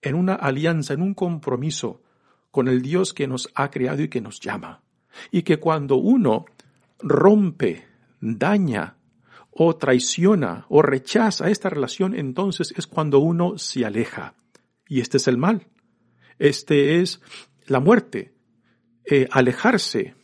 en 0.01 0.15
una 0.15 0.35
alianza, 0.35 0.93
en 0.93 1.01
un 1.01 1.13
compromiso, 1.13 2.01
con 2.51 2.67
el 2.67 2.81
Dios 2.81 3.13
que 3.13 3.27
nos 3.27 3.49
ha 3.55 3.71
creado 3.71 4.03
y 4.03 4.09
que 4.09 4.21
nos 4.21 4.39
llama. 4.39 4.83
Y 5.31 5.41
que 5.43 5.57
cuando 5.57 5.95
uno 5.95 6.45
rompe, 6.99 7.85
daña 8.19 8.97
o 9.49 9.75
traiciona 9.75 10.65
o 10.69 10.81
rechaza 10.81 11.49
esta 11.49 11.69
relación, 11.69 12.15
entonces 12.15 12.73
es 12.77 12.87
cuando 12.87 13.19
uno 13.19 13.57
se 13.57 13.85
aleja. 13.85 14.35
Y 14.87 15.01
este 15.01 15.17
es 15.17 15.27
el 15.27 15.37
mal. 15.37 15.67
Este 16.37 17.01
es 17.01 17.21
la 17.67 17.79
muerte. 17.79 18.33
Eh, 19.05 19.27
alejarse. 19.31 20.15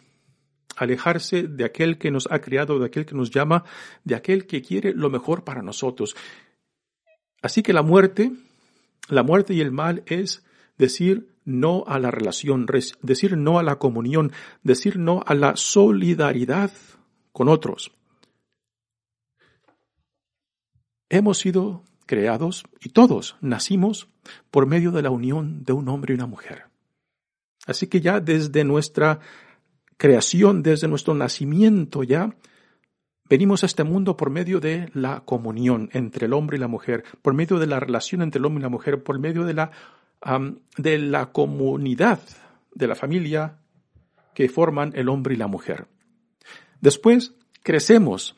Alejarse 0.76 1.44
de 1.44 1.66
aquel 1.66 1.98
que 1.98 2.12
nos 2.12 2.28
ha 2.32 2.40
creado, 2.40 2.78
de 2.80 2.86
aquel 2.86 3.06
que 3.06 3.16
nos 3.16 3.32
llama, 3.32 3.64
de 4.04 4.16
aquel 4.16 4.46
que 4.46 4.62
quiere 4.62 4.94
lo 4.94 5.10
mejor 5.10 5.44
para 5.44 5.62
nosotros. 5.62 6.16
Así 7.42 7.64
que 7.64 7.74
la 7.74 7.82
muerte, 7.82 8.32
la 9.10 9.24
muerte 9.24 9.54
y 9.54 9.62
el 9.62 9.72
mal 9.72 10.04
es 10.06 10.46
decir 10.78 11.34
no 11.46 11.84
a 11.88 12.00
la 12.00 12.12
relación, 12.12 12.66
decir 13.02 13.38
no 13.38 13.60
a 13.60 13.64
la 13.64 13.78
comunión, 13.78 14.32
decir 14.64 15.00
no 15.00 15.24
a 15.26 15.34
la 15.34 15.56
solidaridad 15.56 16.72
con 17.32 17.48
otros. 17.48 17.92
Hemos 21.10 21.38
sido 21.38 21.84
creados 22.06 22.66
y 22.82 22.90
todos 22.90 23.38
nacimos 23.42 24.10
por 24.52 24.66
medio 24.66 24.92
de 24.92 25.02
la 25.02 25.10
unión 25.10 25.64
de 25.64 25.74
un 25.74 25.88
hombre 25.88 26.14
y 26.14 26.16
una 26.16 26.26
mujer. 26.26 26.66
Así 27.66 27.88
que 27.88 28.02
ya 28.02 28.20
desde 28.20 28.64
nuestra 28.64 29.20
creación, 29.98 30.64
desde 30.64 30.88
nuestro 30.88 31.14
nacimiento 31.14 32.04
ya, 32.04 32.36
venimos 33.30 33.64
a 33.64 33.66
este 33.66 33.84
mundo 33.84 34.18
por 34.18 34.30
medio 34.30 34.60
de 34.60 34.90
la 34.94 35.22
comunión 35.22 35.90
entre 35.94 36.28
el 36.28 36.34
hombre 36.34 36.58
y 36.58 36.60
la 36.60 36.68
mujer, 36.68 37.04
por 37.22 37.34
medio 37.34 37.60
de 37.60 37.68
la 37.68 37.80
relación 37.80 38.22
entre 38.22 38.40
el 38.40 38.46
hombre 38.46 38.62
y 38.62 38.64
la 38.64 38.70
mujer, 38.70 39.04
por 39.04 39.20
medio 39.20 39.44
de 39.44 39.54
la 39.54 39.72
de 40.78 40.98
la 40.98 41.32
comunidad, 41.32 42.20
de 42.74 42.88
la 42.88 42.96
familia 42.96 43.60
que 44.34 44.50
forman 44.50 44.92
el 44.96 45.10
hombre 45.10 45.36
y 45.36 45.38
la 45.38 45.48
mujer. 45.48 45.88
Después 46.82 47.34
crecemos 47.64 48.36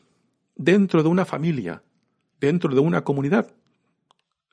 dentro 0.56 1.02
de 1.02 1.08
una 1.08 1.24
familia, 1.24 1.82
dentro 2.40 2.74
de 2.74 2.80
una 2.80 3.02
comunidad, 3.02 3.52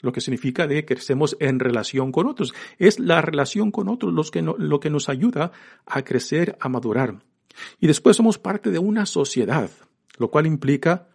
lo 0.02 0.12
que 0.12 0.22
significa 0.22 0.68
de 0.68 0.86
que 0.86 0.96
crecemos 0.96 1.38
en 1.40 1.60
relación 1.60 2.12
con 2.12 2.28
otros. 2.28 2.54
Es 2.78 3.00
la 3.00 3.22
relación 3.22 3.72
con 3.72 3.90
otros 3.90 4.14
los 4.14 4.32
que 4.32 4.42
lo 4.42 4.80
que 4.80 4.90
nos 4.90 5.10
ayuda 5.10 5.52
a 5.86 6.04
crecer, 6.04 6.58
a 6.60 6.70
madurar. 6.70 7.24
Y 7.80 7.88
después 7.88 8.16
somos 8.16 8.38
parte 8.38 8.70
de 8.70 8.80
una 8.80 9.06
sociedad, 9.06 9.70
lo 10.18 10.30
cual 10.30 10.46
implica 10.46 11.08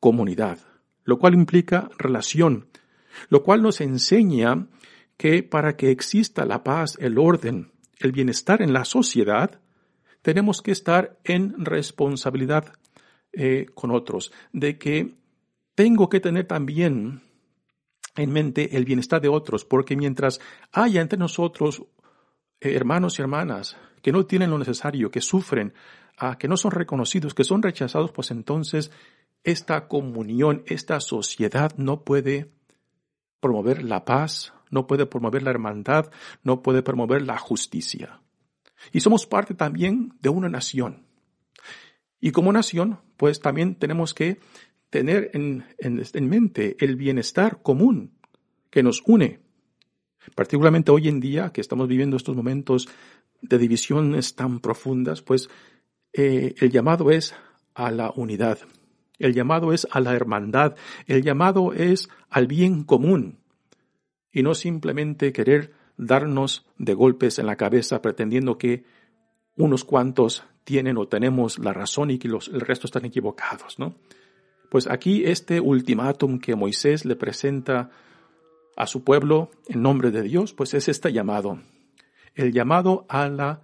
comunidad, 0.00 0.58
lo 1.04 1.18
cual 1.18 1.34
implica 1.34 1.88
relación, 1.98 2.66
lo 3.28 3.42
cual 3.42 3.62
nos 3.62 3.80
enseña 3.80 4.66
que 5.18 5.42
para 5.42 5.76
que 5.76 5.90
exista 5.90 6.46
la 6.46 6.64
paz, 6.64 6.96
el 7.00 7.18
orden, 7.18 7.72
el 7.98 8.12
bienestar 8.12 8.62
en 8.62 8.72
la 8.72 8.86
sociedad, 8.86 9.60
tenemos 10.22 10.62
que 10.62 10.70
estar 10.70 11.18
en 11.24 11.64
responsabilidad 11.64 12.72
eh, 13.32 13.66
con 13.74 13.90
otros, 13.90 14.32
de 14.52 14.78
que 14.78 15.16
tengo 15.74 16.08
que 16.08 16.20
tener 16.20 16.46
también 16.46 17.22
en 18.16 18.32
mente 18.32 18.76
el 18.76 18.84
bienestar 18.84 19.20
de 19.20 19.28
otros, 19.28 19.64
porque 19.64 19.96
mientras 19.96 20.40
haya 20.72 21.00
entre 21.00 21.18
nosotros 21.18 21.82
eh, 22.60 22.74
hermanos 22.74 23.18
y 23.18 23.22
hermanas 23.22 23.76
que 24.02 24.12
no 24.12 24.24
tienen 24.24 24.50
lo 24.50 24.58
necesario, 24.58 25.10
que 25.10 25.20
sufren, 25.20 25.74
ah, 26.16 26.38
que 26.38 26.48
no 26.48 26.56
son 26.56 26.70
reconocidos, 26.70 27.34
que 27.34 27.44
son 27.44 27.62
rechazados, 27.62 28.12
pues 28.12 28.30
entonces 28.30 28.92
esta 29.44 29.88
comunión, 29.88 30.62
esta 30.66 31.00
sociedad 31.00 31.72
no 31.76 32.04
puede 32.04 32.52
promover 33.40 33.82
la 33.82 34.04
paz, 34.04 34.52
no 34.70 34.86
puede 34.86 35.06
promover 35.06 35.42
la 35.42 35.50
hermandad, 35.50 36.10
no 36.42 36.62
puede 36.62 36.82
promover 36.82 37.22
la 37.22 37.38
justicia. 37.38 38.20
Y 38.92 39.00
somos 39.00 39.26
parte 39.26 39.54
también 39.54 40.14
de 40.20 40.28
una 40.28 40.48
nación. 40.48 41.06
Y 42.20 42.32
como 42.32 42.52
nación, 42.52 43.00
pues 43.16 43.40
también 43.40 43.76
tenemos 43.76 44.14
que 44.14 44.40
tener 44.90 45.30
en, 45.34 45.64
en, 45.78 46.28
mente 46.28 46.76
el 46.80 46.96
bienestar 46.96 47.62
común 47.62 48.18
que 48.70 48.82
nos 48.82 49.02
une. 49.06 49.40
Particularmente 50.34 50.90
hoy 50.90 51.08
en 51.08 51.20
día, 51.20 51.52
que 51.52 51.60
estamos 51.60 51.88
viviendo 51.88 52.16
estos 52.16 52.36
momentos 52.36 52.88
de 53.40 53.58
divisiones 53.58 54.34
tan 54.34 54.60
profundas, 54.60 55.22
pues 55.22 55.48
eh, 56.12 56.54
el 56.58 56.70
llamado 56.70 57.10
es 57.10 57.34
a 57.74 57.90
la 57.90 58.10
unidad, 58.10 58.58
el 59.18 59.34
llamado 59.34 59.72
es 59.72 59.86
a 59.90 60.00
la 60.00 60.14
hermandad, 60.14 60.74
el 61.06 61.22
llamado 61.22 61.72
es 61.72 62.08
al 62.28 62.46
bien 62.46 62.82
común 62.84 63.38
y 64.32 64.42
no 64.42 64.54
simplemente 64.54 65.32
querer 65.32 65.72
darnos 65.96 66.66
de 66.78 66.94
golpes 66.94 67.38
en 67.38 67.46
la 67.46 67.56
cabeza 67.56 68.02
pretendiendo 68.02 68.58
que 68.58 68.84
unos 69.56 69.84
cuantos 69.84 70.44
tienen 70.64 70.96
o 70.96 71.08
tenemos 71.08 71.58
la 71.58 71.72
razón 71.72 72.10
y 72.10 72.18
que 72.18 72.28
los, 72.28 72.48
el 72.48 72.60
resto 72.60 72.86
están 72.86 73.04
equivocados, 73.04 73.78
¿no? 73.78 73.94
Pues 74.70 74.86
aquí 74.86 75.24
este 75.24 75.60
ultimátum 75.60 76.38
que 76.38 76.54
Moisés 76.54 77.04
le 77.04 77.16
presenta 77.16 77.90
a 78.76 78.86
su 78.86 79.02
pueblo 79.02 79.50
en 79.66 79.82
nombre 79.82 80.10
de 80.10 80.22
Dios, 80.22 80.52
pues 80.52 80.74
es 80.74 80.88
este 80.88 81.12
llamado, 81.12 81.58
el 82.34 82.52
llamado 82.52 83.06
a 83.08 83.28
la 83.28 83.62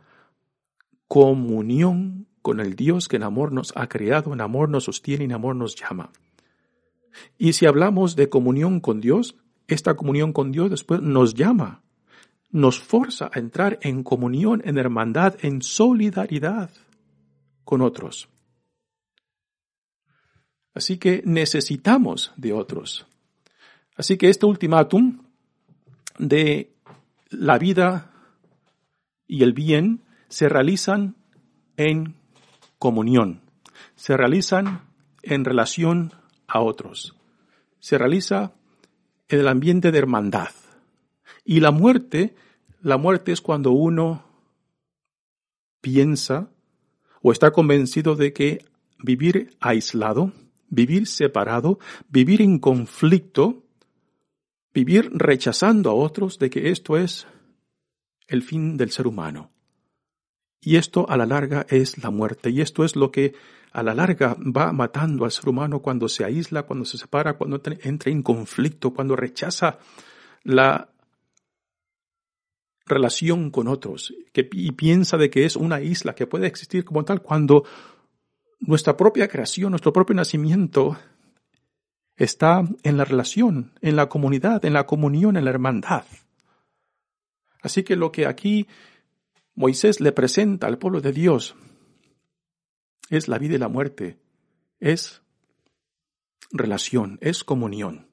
comunión 1.07 2.27
con 2.43 2.59
el 2.59 2.75
Dios 2.75 3.07
que 3.07 3.17
en 3.17 3.23
amor 3.23 3.53
nos 3.53 3.73
ha 3.77 3.89
creado, 3.89 4.33
en 4.33 4.41
amor 4.41 4.69
nos 4.69 4.85
sostiene 4.85 5.25
en 5.25 5.33
amor 5.33 5.55
nos 5.57 5.77
llama. 5.77 6.11
Y 7.39 7.53
si 7.53 7.67
hablamos 7.67 8.17
de 8.17 8.29
comunión 8.29 8.81
con 8.81 9.01
Dios, 9.01 9.37
esta 9.69 9.95
comunión 9.95 10.33
con 10.33 10.53
Dios 10.53 10.71
después 10.71 11.01
nos 11.01 11.35
llama, 11.35 11.83
nos 12.51 12.79
forza 12.79 13.31
a 13.33 13.39
entrar 13.39 13.79
en 13.83 14.03
comunión, 14.03 14.63
en 14.65 14.79
hermandad, 14.79 15.37
en 15.43 15.63
solidaridad 15.63 16.71
con 17.65 17.83
otros. 17.83 18.29
Así 20.75 20.99
que 20.99 21.23
necesitamos 21.25 22.33
de 22.37 22.53
otros. 22.53 23.07
Así 23.97 24.17
que 24.17 24.29
este 24.29 24.47
ultimátum 24.47 25.23
de 26.19 26.75
la 27.31 27.59
vida 27.59 28.11
y 29.27 29.43
el 29.43 29.53
bien 29.53 30.03
se 30.29 30.49
realizan 30.49 31.17
en 31.77 32.17
comunión, 32.79 33.41
se 33.95 34.17
realizan 34.17 34.83
en 35.23 35.45
relación 35.45 36.13
a 36.47 36.61
otros, 36.61 37.17
se 37.79 37.99
realiza 37.99 38.53
en 39.29 39.41
el 39.41 39.49
ambiente 39.49 39.93
de 39.93 39.99
hermandad. 39.99 40.51
Y 41.45 41.61
la 41.61 41.71
muerte, 41.71 42.35
la 42.81 42.97
muerte 42.97 43.33
es 43.33 43.41
cuando 43.41 43.73
uno 43.73 44.25
piensa 45.81 46.51
o 47.23 47.33
está 47.33 47.53
convencido 47.53 48.17
de 48.17 48.33
que 48.33 48.65
vivir 48.99 49.57
aislado, 49.61 50.33
vivir 50.69 51.07
separado, 51.07 51.79
vivir 52.09 52.43
en 52.43 52.59
conflicto, 52.59 53.63
vivir 54.73 55.11
rechazando 55.13 55.91
a 55.91 55.95
otros, 55.95 56.39
de 56.39 56.51
que 56.51 56.71
esto 56.71 56.97
es 56.97 57.27
el 58.27 58.43
fin 58.43 58.77
del 58.77 58.91
ser 58.91 59.07
humano. 59.07 59.51
Y 60.61 60.77
esto 60.77 61.09
a 61.09 61.17
la 61.17 61.27
larga 61.27 61.67
es 61.69 62.03
la 62.03 62.11
muerte. 62.11 62.51
Y 62.51 62.63
esto 62.63 62.85
es 62.85 62.97
lo 62.97 63.11
que 63.11 63.35
a 63.75 63.83
la 63.83 63.93
larga 63.93 64.37
va 64.39 64.73
matando 64.73 65.25
al 65.25 65.33
ser 65.33 65.49
humano 65.49 65.83
cuando 65.83 66.09
se 66.09 66.25
aísla, 66.25 66.63
cuando 66.63 66.85
se 66.85 66.97
separa, 66.97 67.37
cuando 67.37 67.61
entra 67.83 68.13
en 68.13 68.23
conflicto, 68.23 68.95
cuando 68.95 69.17
rechaza 69.17 69.79
la 70.45 70.89
relación 72.87 73.51
con 73.51 73.67
otros 73.67 74.15
y 74.33 74.73
piensa 74.73 75.17
de 75.17 75.29
que 75.29 75.45
es 75.45 75.57
una 75.57 75.81
isla 75.81 76.15
que 76.15 76.29
puede 76.29 76.47
existir 76.47 76.85
como 76.85 77.05
tal 77.05 77.21
cuando 77.21 77.65
nuestra 78.61 78.97
propia 78.97 79.27
creación, 79.27 79.71
nuestro 79.71 79.93
propio 79.93 80.15
nacimiento 80.15 80.97
está 82.17 82.63
en 82.85 82.97
la 82.97 83.05
relación, 83.05 83.73
en 83.81 83.97
la 83.97 84.09
comunidad, 84.09 84.65
en 84.65 84.75
la 84.75 84.87
comunión, 84.87 85.37
en 85.37 85.47
la 85.47 85.51
hermandad. 85.51 86.05
Así 87.61 87.83
que 87.83 87.97
lo 87.97 88.13
que 88.13 88.27
aquí 88.27 88.69
Moisés 89.57 90.01
le 90.01 90.13
presenta 90.13 90.69
al 90.69 90.79
pueblo 90.79 91.01
de 91.01 91.13
Dios 91.13 91.57
es 93.11 93.29
la 93.29 93.39
vida 93.39 93.55
y 93.55 93.59
la 93.59 93.69
muerte, 93.69 94.19
es 94.81 95.23
relación, 96.51 97.19
es 97.21 97.45
comunión. 97.45 98.09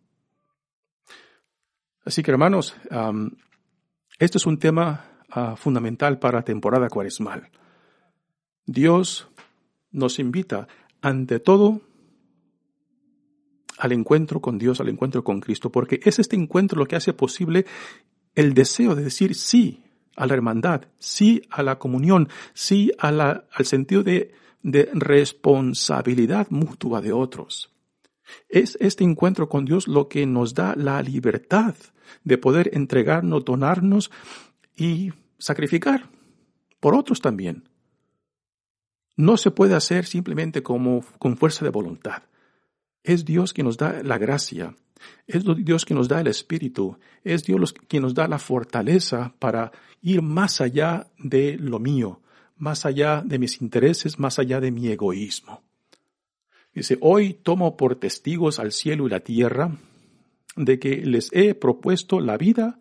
Así 2.04 2.24
que 2.24 2.32
hermanos, 2.32 2.76
este 4.18 4.38
es 4.38 4.46
un 4.46 4.58
tema 4.58 5.20
ah, 5.30 5.56
fundamental 5.56 6.20
para 6.20 6.40
la 6.40 6.44
temporada 6.44 6.90
cuaresmal. 6.90 7.50
Dios 8.66 9.28
nos 9.92 10.20
invita 10.20 10.68
ante 11.02 11.40
todo 11.40 11.82
al 13.78 13.92
encuentro 13.92 14.42
con 14.42 14.58
Dios, 14.58 14.80
al 14.80 14.90
encuentro 14.90 15.24
con 15.24 15.40
Cristo, 15.40 15.72
porque 15.72 16.00
es 16.04 16.20
este 16.20 16.36
encuentro 16.36 16.80
lo 16.80 16.86
que 16.86 16.96
hace 16.96 17.14
posible 17.14 17.66
el 18.36 18.54
deseo 18.54 18.96
de 18.96 19.04
decir 19.04 19.36
sí 19.36 19.84
a 20.16 20.28
la 20.28 20.34
hermandad, 20.34 20.84
sí 21.00 21.42
a 21.50 21.64
la 21.64 21.80
comunión, 21.80 22.30
sí 22.54 22.92
a 23.00 23.12
la, 23.12 23.46
al 23.52 23.66
sentido 23.66 24.04
de, 24.04 24.34
de 24.64 24.90
responsabilidad 24.94 26.48
mutua 26.50 27.02
de 27.02 27.14
otros. 27.14 27.72
Es 28.50 28.78
este 28.80 29.04
encuentro 29.04 29.50
con 29.50 29.66
Dios 29.66 29.88
lo 29.88 30.08
que 30.08 30.26
nos 30.26 30.54
da 30.54 30.76
la 30.76 31.02
libertad 31.02 31.76
de 32.24 32.38
poder 32.38 32.70
entregarnos, 32.74 33.46
donarnos 33.46 34.12
y 34.76 35.12
sacrificar 35.38 36.10
por 36.80 36.96
otros 36.96 37.22
también. 37.22 37.70
No 39.16 39.38
se 39.38 39.52
puede 39.52 39.76
hacer 39.76 40.06
simplemente 40.06 40.64
como 40.64 41.04
con 41.20 41.38
fuerza 41.38 41.66
de 41.66 41.72
voluntad. 41.72 42.24
Es 43.04 43.26
Dios 43.26 43.54
quien 43.54 43.66
nos 43.66 43.78
da 43.78 44.02
la 44.04 44.18
gracia, 44.18 44.76
es 45.28 45.44
Dios 45.64 45.86
quien 45.86 45.98
nos 45.98 46.08
da 46.08 46.22
el 46.22 46.28
Espíritu, 46.28 46.98
es 47.24 47.44
Dios 47.44 47.74
quien 47.74 48.04
nos 48.04 48.14
da 48.14 48.28
la 48.28 48.40
fortaleza 48.40 49.34
para 49.40 49.72
ir 50.02 50.22
más 50.22 50.62
allá 50.62 51.08
de 51.18 51.58
lo 51.58 51.80
mío, 51.80 52.22
más 52.62 52.86
allá 52.86 53.24
de 53.26 53.40
mis 53.40 53.60
intereses, 53.60 54.20
más 54.20 54.38
allá 54.38 54.60
de 54.62 54.70
mi 54.70 54.88
egoísmo. 54.88 55.64
Dice, 56.74 56.96
hoy 57.02 57.34
tomo 57.34 57.76
por 57.76 57.96
testigos 57.96 58.60
al 58.60 58.72
cielo 58.72 59.08
y 59.08 59.10
la 59.10 59.20
tierra 59.20 59.76
de 60.56 60.78
que 60.80 60.98
les 60.98 61.30
he 61.34 61.56
propuesto 61.56 62.20
la 62.20 62.38
vida 62.38 62.80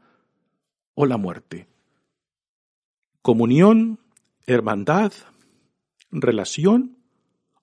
o 0.93 1.07
la 1.07 1.17
muerte. 1.17 1.67
Comunión, 3.23 4.01
hermandad, 4.47 5.15
relación 6.11 6.99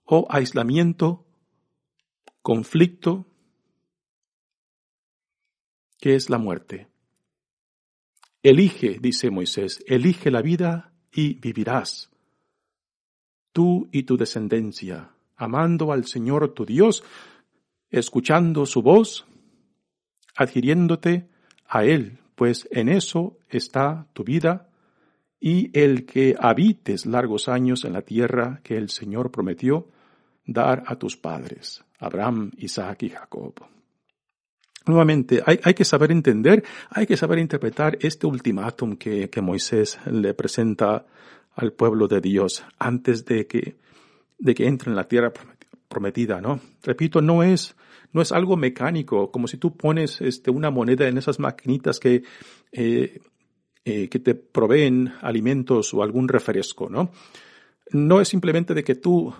o 0.03 0.25
aislamiento 0.29 1.23
conflicto, 2.41 3.27
que 5.99 6.15
es 6.15 6.31
la 6.31 6.39
muerte. 6.39 6.87
Elige, 8.41 8.97
dice 8.99 9.29
Moisés, 9.29 9.83
elige 9.85 10.31
la 10.31 10.41
vida 10.41 10.96
y 11.11 11.35
vivirás. 11.35 12.09
Tú 13.51 13.87
y 13.91 14.03
tu 14.03 14.17
descendencia, 14.17 15.09
amando 15.35 15.91
al 15.91 16.05
Señor 16.05 16.53
tu 16.53 16.65
Dios, 16.65 17.03
escuchando 17.89 18.65
su 18.65 18.81
voz, 18.81 19.25
adhiriéndote 20.35 21.29
a 21.67 21.83
Él, 21.83 22.19
pues 22.35 22.67
en 22.71 22.89
eso 22.89 23.37
está 23.49 24.07
tu 24.13 24.23
vida, 24.23 24.69
y 25.39 25.77
el 25.77 26.05
que 26.05 26.35
habites 26.39 27.05
largos 27.05 27.47
años 27.47 27.85
en 27.85 27.93
la 27.93 28.01
tierra 28.01 28.59
que 28.63 28.77
el 28.77 28.89
Señor 28.89 29.31
prometió 29.31 29.87
dar 30.45 30.83
a 30.87 30.95
tus 30.95 31.17
padres. 31.17 31.83
Abraham, 31.99 32.51
Isaac 32.57 33.03
y 33.03 33.09
Jacob. 33.09 33.53
Nuevamente, 34.87 35.43
hay, 35.45 35.59
hay, 35.63 35.73
que 35.73 35.85
saber 35.85 36.11
entender, 36.11 36.63
hay 36.89 37.05
que 37.05 37.17
saber 37.17 37.39
interpretar 37.39 37.97
este 38.01 38.25
ultimátum 38.25 38.95
que, 38.95 39.29
que, 39.29 39.41
Moisés 39.41 39.99
le 40.09 40.33
presenta 40.33 41.05
al 41.55 41.73
pueblo 41.73 42.07
de 42.07 42.21
Dios 42.21 42.63
antes 42.79 43.25
de 43.25 43.47
que, 43.47 43.77
de 44.37 44.55
que 44.55 44.65
entre 44.65 44.89
en 44.89 44.95
la 44.95 45.07
tierra 45.07 45.33
prometida, 45.87 46.39
¿no? 46.39 46.59
Repito, 46.83 47.21
no 47.21 47.43
es, 47.43 47.75
no 48.13 48.21
es 48.21 48.31
algo 48.31 48.55
mecánico, 48.55 49.31
como 49.31 49.47
si 49.47 49.57
tú 49.57 49.75
pones 49.75 50.21
este, 50.21 50.51
una 50.51 50.69
moneda 50.69 51.07
en 51.07 51.17
esas 51.17 51.39
maquinitas 51.39 51.99
que, 51.99 52.23
eh, 52.71 53.19
eh, 53.85 54.09
que 54.09 54.19
te 54.19 54.35
proveen 54.35 55.13
alimentos 55.21 55.93
o 55.93 56.03
algún 56.03 56.27
refresco, 56.27 56.89
¿no? 56.89 57.11
No 57.91 58.21
es 58.21 58.27
simplemente 58.27 58.73
de 58.73 58.83
que 58.83 58.95
tú 58.95 59.33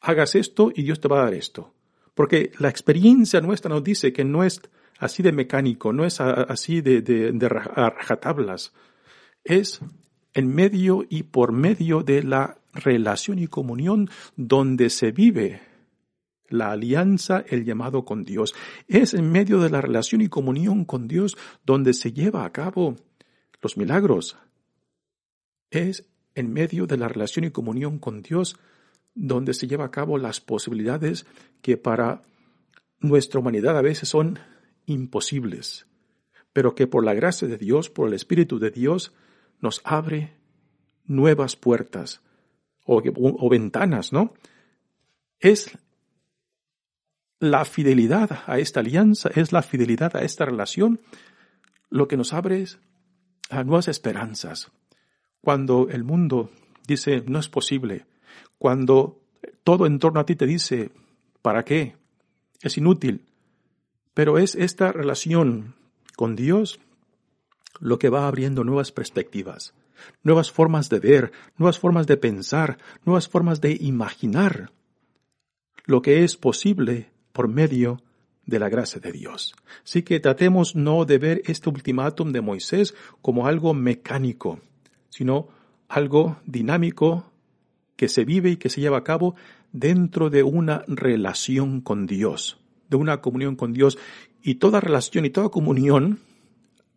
hagas 0.00 0.34
esto 0.34 0.70
y 0.74 0.82
Dios 0.82 1.00
te 1.00 1.08
va 1.08 1.20
a 1.20 1.24
dar 1.24 1.34
esto. 1.34 1.72
Porque 2.18 2.50
la 2.58 2.68
experiencia 2.68 3.40
nuestra 3.40 3.68
nos 3.68 3.84
dice 3.84 4.12
que 4.12 4.24
no 4.24 4.42
es 4.42 4.60
así 4.98 5.22
de 5.22 5.30
mecánico, 5.30 5.92
no 5.92 6.04
es 6.04 6.20
así 6.20 6.80
de, 6.80 7.00
de, 7.00 7.48
rajatablas. 7.48 8.72
Es 9.44 9.78
en 10.34 10.52
medio 10.52 11.06
y 11.08 11.22
por 11.22 11.52
medio 11.52 12.02
de 12.02 12.24
la 12.24 12.58
relación 12.72 13.38
y 13.38 13.46
comunión 13.46 14.10
donde 14.34 14.90
se 14.90 15.12
vive 15.12 15.60
la 16.48 16.72
alianza, 16.72 17.44
el 17.46 17.64
llamado 17.64 18.04
con 18.04 18.24
Dios. 18.24 18.52
Es 18.88 19.14
en 19.14 19.30
medio 19.30 19.60
de 19.60 19.70
la 19.70 19.80
relación 19.80 20.20
y 20.20 20.28
comunión 20.28 20.86
con 20.86 21.06
Dios 21.06 21.36
donde 21.64 21.94
se 21.94 22.12
lleva 22.12 22.44
a 22.44 22.50
cabo 22.50 22.96
los 23.62 23.76
milagros. 23.76 24.36
Es 25.70 26.04
en 26.34 26.52
medio 26.52 26.88
de 26.88 26.96
la 26.96 27.06
relación 27.06 27.44
y 27.44 27.52
comunión 27.52 28.00
con 28.00 28.22
Dios 28.22 28.56
donde 29.14 29.54
se 29.54 29.66
lleva 29.66 29.86
a 29.86 29.90
cabo 29.90 30.18
las 30.18 30.40
posibilidades 30.40 31.26
que 31.62 31.76
para 31.76 32.22
nuestra 33.00 33.40
humanidad 33.40 33.76
a 33.76 33.82
veces 33.82 34.08
son 34.08 34.38
imposibles, 34.86 35.86
pero 36.52 36.74
que 36.74 36.86
por 36.86 37.04
la 37.04 37.14
gracia 37.14 37.48
de 37.48 37.58
Dios, 37.58 37.90
por 37.90 38.08
el 38.08 38.14
Espíritu 38.14 38.58
de 38.58 38.70
Dios, 38.70 39.12
nos 39.60 39.80
abre 39.84 40.34
nuevas 41.04 41.56
puertas 41.56 42.22
o, 42.84 43.50
ventanas, 43.50 44.12
¿no? 44.12 44.32
Es 45.40 45.76
la 47.38 47.64
fidelidad 47.64 48.30
a 48.46 48.58
esta 48.58 48.80
alianza, 48.80 49.30
es 49.34 49.52
la 49.52 49.62
fidelidad 49.62 50.16
a 50.16 50.22
esta 50.22 50.46
relación, 50.46 51.00
lo 51.90 52.08
que 52.08 52.16
nos 52.16 52.32
abre 52.32 52.64
a 53.50 53.62
nuevas 53.62 53.88
esperanzas. 53.88 54.72
Cuando 55.40 55.88
el 55.88 56.02
mundo 56.02 56.50
dice 56.86 57.22
no 57.26 57.38
es 57.38 57.48
posible, 57.48 58.06
cuando 58.58 59.20
todo 59.64 59.86
en 59.86 59.98
torno 59.98 60.20
a 60.20 60.26
ti 60.26 60.36
te 60.36 60.46
dice, 60.46 60.90
¿para 61.42 61.64
qué? 61.64 61.96
Es 62.62 62.78
inútil. 62.78 63.26
Pero 64.14 64.38
es 64.38 64.54
esta 64.54 64.92
relación 64.92 65.74
con 66.16 66.34
Dios 66.34 66.80
lo 67.80 67.98
que 67.98 68.08
va 68.08 68.26
abriendo 68.26 68.64
nuevas 68.64 68.90
perspectivas, 68.92 69.74
nuevas 70.22 70.50
formas 70.50 70.88
de 70.88 70.98
ver, 70.98 71.32
nuevas 71.56 71.78
formas 71.78 72.06
de 72.06 72.16
pensar, 72.16 72.78
nuevas 73.04 73.28
formas 73.28 73.60
de 73.60 73.76
imaginar 73.80 74.72
lo 75.84 76.02
que 76.02 76.24
es 76.24 76.36
posible 76.36 77.10
por 77.32 77.48
medio 77.48 78.02
de 78.46 78.58
la 78.58 78.68
gracia 78.68 79.00
de 79.00 79.12
Dios. 79.12 79.54
Así 79.84 80.02
que 80.02 80.20
tratemos 80.20 80.74
no 80.74 81.04
de 81.04 81.18
ver 81.18 81.42
este 81.44 81.68
ultimátum 81.68 82.32
de 82.32 82.40
Moisés 82.40 82.94
como 83.20 83.46
algo 83.46 83.74
mecánico, 83.74 84.60
sino 85.10 85.48
algo 85.88 86.38
dinámico, 86.46 87.27
que 87.98 88.08
se 88.08 88.24
vive 88.24 88.50
y 88.50 88.56
que 88.56 88.70
se 88.70 88.80
lleva 88.80 88.98
a 88.98 89.04
cabo 89.04 89.34
dentro 89.72 90.30
de 90.30 90.44
una 90.44 90.84
relación 90.86 91.80
con 91.80 92.06
Dios, 92.06 92.60
de 92.88 92.96
una 92.96 93.20
comunión 93.20 93.56
con 93.56 93.72
Dios. 93.72 93.98
Y 94.40 94.54
toda 94.54 94.80
relación 94.80 95.24
y 95.24 95.30
toda 95.30 95.48
comunión 95.48 96.20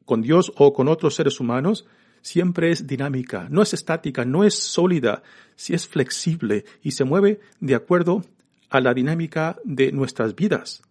con 0.05 0.21
Dios 0.21 0.53
o 0.57 0.73
con 0.73 0.87
otros 0.87 1.15
seres 1.15 1.39
humanos 1.39 1.87
siempre 2.21 2.69
es 2.69 2.85
dinámica, 2.85 3.47
no 3.49 3.63
es 3.63 3.73
estática, 3.73 4.25
no 4.25 4.43
es 4.43 4.53
sólida, 4.53 5.23
si 5.55 5.73
es 5.73 5.87
flexible 5.87 6.65
y 6.83 6.91
se 6.91 7.03
mueve 7.03 7.39
de 7.59 7.73
acuerdo 7.73 8.23
a 8.69 8.79
la 8.79 8.93
dinámica 8.93 9.57
de 9.63 9.91
nuestras 9.91 10.35
vidas, 10.35 10.83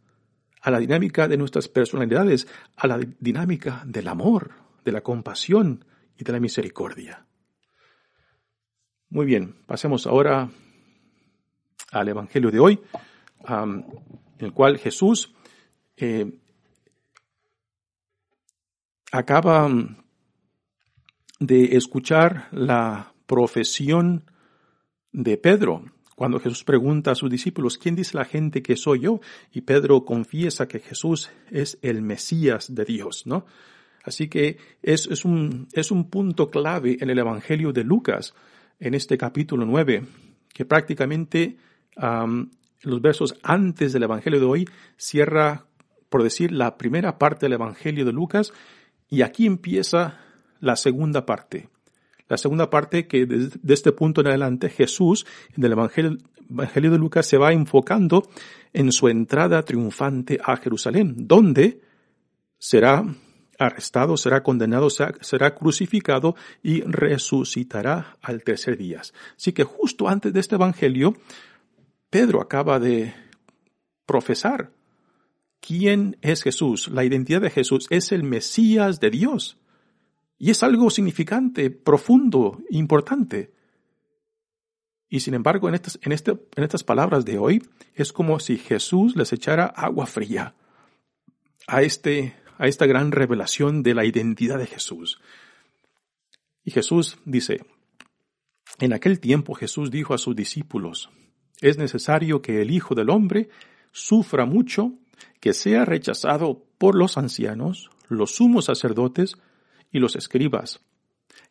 a 0.61 0.73
la 0.73 0.81
dinámica 0.81 1.29
de 1.29 1.37
nuestras 1.37 1.68
personalidades, 1.68 2.49
a 2.75 2.88
la 2.88 2.99
dinámica 3.20 3.85
del 3.87 4.09
amor, 4.09 4.51
de 4.85 4.90
la 4.90 5.03
compasión 5.03 5.85
y 6.18 6.25
de 6.25 6.33
la 6.33 6.40
misericordia. 6.40 7.27
Muy 9.12 9.27
bien, 9.27 9.57
pasemos 9.66 10.07
ahora 10.07 10.49
al 11.90 12.09
Evangelio 12.09 12.53
de 12.53 12.61
hoy, 12.61 12.81
en 13.49 13.85
el 14.38 14.53
cual 14.53 14.79
Jesús 14.79 15.35
eh, 15.96 16.31
acaba 19.11 19.68
de 21.40 21.77
escuchar 21.77 22.46
la 22.53 23.12
profesión 23.27 24.31
de 25.11 25.37
Pedro 25.38 25.87
Cuando 26.14 26.38
Jesús 26.38 26.62
pregunta 26.62 27.11
a 27.11 27.16
sus 27.16 27.31
discípulos, 27.31 27.79
¿quién 27.79 27.96
dice 27.96 28.16
la 28.16 28.25
gente 28.25 28.62
que 28.62 28.77
soy 28.77 29.01
yo? 29.01 29.20
Y 29.51 29.62
Pedro 29.62 30.05
confiesa 30.05 30.68
que 30.68 30.79
Jesús 30.79 31.33
es 31.51 31.81
el 31.83 32.01
Mesías 32.01 32.73
de 32.73 32.85
Dios, 32.85 33.27
¿no? 33.27 33.44
Así 34.05 34.29
que 34.29 34.59
es, 34.83 35.09
es, 35.09 35.25
un, 35.25 35.66
es 35.73 35.90
un 35.90 36.09
punto 36.09 36.49
clave 36.49 36.96
en 37.01 37.11
el 37.11 37.18
Evangelio 37.18 37.73
de 37.73 37.83
Lucas, 37.83 38.35
en 38.81 38.95
este 38.95 39.16
capítulo 39.16 39.64
9, 39.66 40.03
que 40.53 40.64
prácticamente 40.64 41.57
los 42.83 43.03
versos 43.03 43.37
antes 43.43 43.93
del 43.93 44.05
Evangelio 44.05 44.40
de 44.40 44.47
hoy 44.47 44.69
cierra, 44.97 45.66
por 46.09 46.23
decir, 46.23 46.51
la 46.51 46.77
primera 46.77 47.19
parte 47.19 47.47
del 47.47 47.53
Evangelio 47.53 48.05
de 48.05 48.12
Lucas, 48.12 48.53
y 49.09 49.23
aquí 49.23 49.47
empieza 49.47 50.19
la 50.61 50.77
segunda 50.77 51.27
parte. 51.27 51.69
La 52.29 52.38
segunda 52.38 52.71
parte 52.71 53.07
que 53.07 53.27
desde 53.27 53.75
este 53.75 53.93
punto 53.93 54.21
en 54.21 54.29
adelante 54.29 54.71
Jesús 54.71 55.27
en 55.57 55.64
el 55.64 55.73
Evangelio, 55.73 56.16
Evangelio 56.49 56.90
de 56.90 56.99
Lucas 56.99 57.27
se 57.27 57.38
va 57.38 57.53
enfocando 57.53 58.29
en 58.73 58.93
su 58.93 59.09
entrada 59.09 59.62
triunfante 59.62 60.38
a 60.43 60.57
Jerusalén, 60.57 61.14
donde 61.16 61.81
será 62.59 63.05
arrestado, 63.61 64.16
será 64.16 64.42
condenado, 64.42 64.88
será 64.90 65.55
crucificado 65.55 66.35
y 66.62 66.81
resucitará 66.83 68.16
al 68.23 68.42
tercer 68.42 68.77
día. 68.77 69.03
Así 69.37 69.53
que 69.53 69.64
justo 69.64 70.09
antes 70.09 70.33
de 70.33 70.40
este 70.40 70.55
Evangelio, 70.55 71.14
Pedro 72.09 72.40
acaba 72.40 72.81
de 72.81 73.14
profesar 74.07 74.73
quién 75.61 76.16
es 76.23 76.42
Jesús. 76.42 76.88
La 76.88 77.05
identidad 77.05 77.42
de 77.42 77.51
Jesús 77.51 77.87
es 77.90 78.12
el 78.12 78.25
Mesías 78.25 78.99
de 78.99 79.11
Dios. 79.11 79.59
Y 80.38 80.51
es 80.51 80.62
algo 80.62 80.88
significante, 80.88 81.70
profundo, 81.70 82.62
importante. 82.70 83.53
Y 85.11 85.20
sin 85.20 85.35
embargo, 85.35 85.68
en 85.68 85.75
estas, 85.75 85.99
en, 86.03 86.12
este, 86.12 86.31
en 86.31 86.64
estas 86.64 86.83
palabras 86.83 87.27
de 87.27 87.37
hoy, 87.37 87.62
es 87.94 88.12
como 88.12 88.40
si 88.40 88.57
Jesús 88.57 89.16
les 89.16 89.33
echara 89.33 89.66
agua 89.66 90.07
fría 90.07 90.55
a 91.66 91.83
este 91.83 92.35
a 92.61 92.66
esta 92.66 92.87
gran 92.87 93.11
revelación 93.11 93.83
de 93.83 93.94
la 93.94 94.05
identidad 94.05 94.59
de 94.59 94.66
Jesús. 94.66 95.18
Y 96.62 96.70
Jesús 96.70 97.16
dice, 97.25 97.64
en 98.79 98.92
aquel 98.92 99.18
tiempo 99.18 99.55
Jesús 99.55 99.90
dijo 99.90 100.12
a 100.12 100.18
sus 100.18 100.37
discípulos, 100.37 101.09
es 101.62 101.79
necesario 101.79 102.42
que 102.42 102.61
el 102.61 102.70
Hijo 102.70 102.94
del 102.94 103.09
Hombre 103.09 103.49
sufra 103.92 104.44
mucho, 104.44 104.92
que 105.40 105.55
sea 105.55 105.87
rechazado 105.87 106.62
por 106.77 106.94
los 106.94 107.16
ancianos, 107.16 107.90
los 108.09 108.33
sumos 108.33 108.66
sacerdotes 108.66 109.37
y 109.90 109.99
los 109.99 110.14
escribas, 110.14 110.81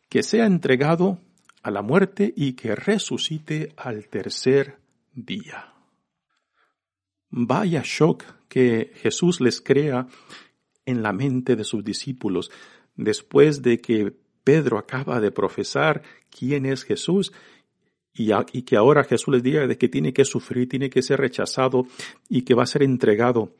que 0.08 0.22
sea 0.22 0.46
entregado 0.46 1.18
a 1.64 1.72
la 1.72 1.82
muerte 1.82 2.32
y 2.36 2.52
que 2.52 2.76
resucite 2.76 3.74
al 3.76 4.06
tercer 4.06 4.78
día. 5.12 5.74
Vaya 7.30 7.82
shock 7.84 8.24
que 8.48 8.92
Jesús 8.94 9.40
les 9.40 9.60
crea 9.60 10.06
en 10.90 11.02
la 11.02 11.12
mente 11.12 11.56
de 11.56 11.64
sus 11.64 11.84
discípulos 11.84 12.50
después 12.96 13.62
de 13.62 13.80
que 13.80 14.12
Pedro 14.44 14.78
acaba 14.78 15.20
de 15.20 15.30
profesar 15.30 16.02
quién 16.30 16.66
es 16.66 16.84
Jesús 16.84 17.32
y, 18.12 18.32
que 18.62 18.76
ahora 18.76 19.04
Jesús 19.04 19.32
les 19.34 19.42
diga 19.42 19.66
de 19.66 19.78
que 19.78 19.88
tiene 19.88 20.12
que 20.12 20.24
sufrir, 20.24 20.68
tiene 20.68 20.90
que 20.90 21.02
ser 21.02 21.20
rechazado 21.20 21.86
y 22.28 22.42
que 22.42 22.54
va 22.54 22.64
a 22.64 22.66
ser 22.66 22.82
entregado 22.82 23.54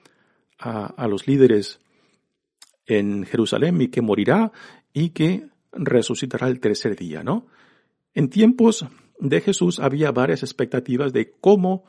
a, 0.59 0.87
a 0.87 1.09
los 1.09 1.27
líderes 1.27 1.81
en 2.87 3.25
Jerusalén 3.25 3.81
y 3.81 3.89
que 3.89 4.03
morirá 4.03 4.53
y 4.93 5.11
que 5.11 5.49
resucitará 5.73 6.49
el 6.49 6.61
tercer 6.61 6.97
día, 6.97 7.23
¿no? 7.23 7.47
En 8.13 8.29
tiempos 8.29 8.85
de 9.21 9.41
Jesús 9.41 9.79
había 9.79 10.11
varias 10.11 10.43
expectativas 10.43 11.13
de 11.13 11.33
cómo 11.41 11.85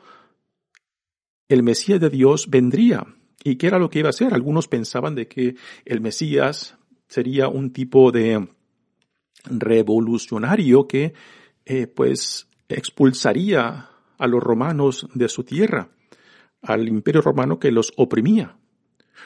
el 1.49 1.63
Mesías 1.63 1.99
de 1.99 2.10
Dios 2.10 2.49
vendría. 2.49 3.06
¿Y 3.43 3.56
qué 3.56 3.67
era 3.67 3.80
lo 3.80 3.89
que 3.89 3.99
iba 3.99 4.10
a 4.10 4.12
hacer? 4.12 4.34
Algunos 4.34 4.67
pensaban 4.67 5.15
de 5.15 5.27
que 5.27 5.56
el 5.86 6.01
Mesías 6.01 6.77
sería 7.08 7.47
un 7.47 7.73
tipo 7.73 8.12
de 8.12 8.47
revolucionario 9.45 10.88
que 10.88 11.13
eh, 11.65 11.88
pues 11.88 12.47
expulsaría 12.69 13.89
a 14.17 14.27
los 14.27 14.41
romanos 14.41 15.08
de 15.15 15.27
su 15.27 15.43
tierra, 15.43 15.89
al 16.62 16.88
imperio 16.88 17.21
romano 17.21 17.60
que 17.60 17.71
los 17.71 17.91
oprimía. 17.97 18.58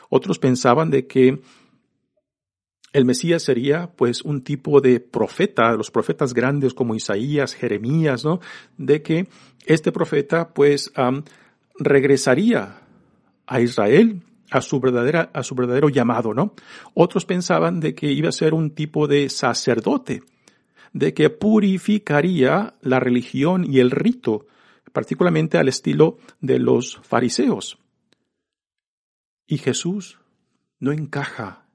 Otros 0.09 0.39
pensaban 0.39 0.89
de 0.89 1.07
que 1.07 1.41
el 2.93 3.03
Mesías 3.03 3.43
sería 3.43 3.91
pues 3.91 4.21
un 4.21 4.41
tipo 4.41 4.79
de 4.79 5.01
profeta, 5.01 5.73
los 5.73 5.91
profetas 5.91 6.33
grandes 6.33 6.73
como 6.73 6.95
Isaías, 6.95 7.53
Jeremías, 7.53 8.23
¿no? 8.23 8.39
De 8.77 9.01
que 9.01 9.27
este 9.65 9.91
profeta 9.91 10.53
pues 10.53 10.93
regresaría 11.77 12.84
a 13.47 13.61
Israel 13.61 14.21
a 14.51 14.61
su 14.61 14.79
verdadera, 14.79 15.31
a 15.33 15.43
su 15.43 15.55
verdadero 15.55 15.89
llamado, 15.89 16.33
¿no? 16.33 16.53
Otros 16.93 17.25
pensaban 17.25 17.79
de 17.79 17.95
que 17.95 18.11
iba 18.11 18.29
a 18.29 18.33
ser 18.33 18.53
un 18.53 18.71
tipo 18.71 19.07
de 19.07 19.29
sacerdote, 19.29 20.23
de 20.93 21.13
que 21.13 21.29
purificaría 21.29 22.75
la 22.81 22.99
religión 22.99 23.65
y 23.67 23.79
el 23.79 23.91
rito, 23.91 24.47
particularmente 24.93 25.57
al 25.57 25.67
estilo 25.67 26.17
de 26.39 26.59
los 26.59 26.99
fariseos. 27.03 27.79
Y 29.47 29.57
Jesús 29.57 30.19
no 30.79 30.91
encaja 30.91 31.65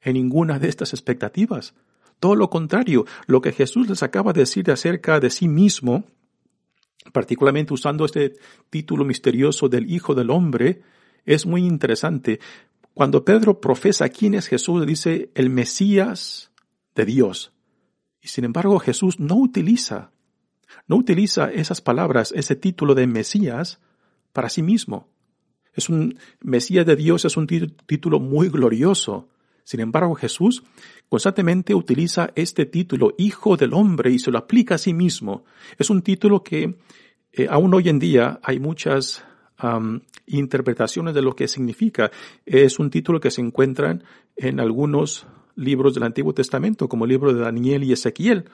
en 0.00 0.14
ninguna 0.14 0.58
de 0.58 0.68
estas 0.68 0.92
expectativas. 0.92 1.74
Todo 2.18 2.34
lo 2.34 2.50
contrario, 2.50 3.04
lo 3.26 3.40
que 3.40 3.52
Jesús 3.52 3.88
les 3.88 4.02
acaba 4.02 4.32
de 4.32 4.40
decir 4.40 4.70
acerca 4.70 5.20
de 5.20 5.30
sí 5.30 5.48
mismo, 5.48 6.04
particularmente 7.12 7.74
usando 7.74 8.04
este 8.04 8.34
título 8.70 9.04
misterioso 9.04 9.68
del 9.68 9.90
Hijo 9.90 10.14
del 10.14 10.30
Hombre, 10.30 10.82
es 11.26 11.44
muy 11.44 11.66
interesante. 11.66 12.40
Cuando 12.94 13.24
Pedro 13.24 13.60
profesa 13.60 14.08
quién 14.08 14.34
es 14.34 14.46
Jesús, 14.46 14.86
dice 14.86 15.30
el 15.34 15.50
Mesías 15.50 16.50
de 16.94 17.04
Dios. 17.04 17.52
Y 18.22 18.28
sin 18.28 18.44
embargo 18.44 18.78
Jesús 18.78 19.20
no 19.20 19.36
utiliza, 19.36 20.12
no 20.88 20.96
utiliza 20.96 21.50
esas 21.52 21.80
palabras, 21.80 22.32
ese 22.34 22.56
título 22.56 22.94
de 22.94 23.06
Mesías 23.06 23.80
para 24.32 24.48
sí 24.48 24.62
mismo. 24.62 25.08
Es 25.74 25.90
un 25.90 26.18
Mesías 26.40 26.86
de 26.86 26.96
Dios, 26.96 27.24
es 27.26 27.36
un 27.36 27.46
título 27.46 28.18
muy 28.18 28.48
glorioso. 28.48 29.28
Sin 29.62 29.80
embargo, 29.80 30.14
Jesús 30.14 30.62
constantemente 31.08 31.74
utiliza 31.74 32.30
este 32.34 32.66
título, 32.66 33.14
Hijo 33.18 33.56
del 33.56 33.74
Hombre, 33.74 34.10
y 34.10 34.18
se 34.18 34.30
lo 34.30 34.38
aplica 34.38 34.76
a 34.76 34.78
sí 34.78 34.94
mismo. 34.94 35.44
Es 35.76 35.90
un 35.90 36.02
título 36.02 36.42
que 36.42 36.78
eh, 37.32 37.46
aún 37.50 37.74
hoy 37.74 37.88
en 37.88 37.98
día 37.98 38.40
hay 38.42 38.58
muchas 38.58 39.22
interpretaciones 40.26 41.14
de 41.14 41.22
lo 41.22 41.34
que 41.34 41.48
significa. 41.48 42.10
Es 42.44 42.78
un 42.78 42.90
título 42.90 43.20
que 43.20 43.30
se 43.30 43.40
encuentra 43.40 43.98
en 44.36 44.60
algunos 44.60 45.26
libros 45.56 45.94
del 45.94 46.04
Antiguo 46.04 46.34
Testamento, 46.34 46.88
como 46.88 47.04
el 47.04 47.10
libro 47.10 47.32
de 47.32 47.40
Daniel 47.40 47.84
y 47.84 47.92
Ezequiel. 47.92 48.44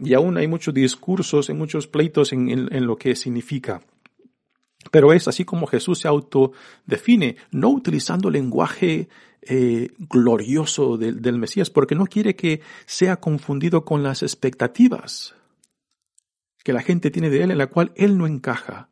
y 0.00 0.14
aún 0.14 0.36
hay 0.36 0.48
muchos 0.48 0.74
discursos, 0.74 1.48
y 1.48 1.54
muchos 1.54 1.86
pleitos 1.86 2.32
en, 2.32 2.86
lo 2.86 2.96
que 2.96 3.14
significa. 3.14 3.80
Pero 4.90 5.12
es 5.12 5.28
así 5.28 5.44
como 5.44 5.66
Jesús 5.66 6.00
se 6.00 6.08
autodefine, 6.08 7.36
no 7.50 7.68
utilizando 7.70 8.30
lenguaje 8.30 9.08
eh, 9.42 9.90
glorioso 9.98 10.96
del 10.96 11.38
Mesías, 11.38 11.70
porque 11.70 11.94
no 11.94 12.06
quiere 12.06 12.34
que 12.34 12.60
sea 12.86 13.16
confundido 13.16 13.84
con 13.84 14.02
las 14.02 14.22
expectativas 14.22 15.34
que 16.64 16.72
la 16.72 16.82
gente 16.82 17.10
tiene 17.10 17.30
de 17.30 17.42
él, 17.42 17.50
en 17.50 17.58
la 17.58 17.68
cual 17.68 17.92
él 17.96 18.18
no 18.18 18.26
encaja. 18.26 18.90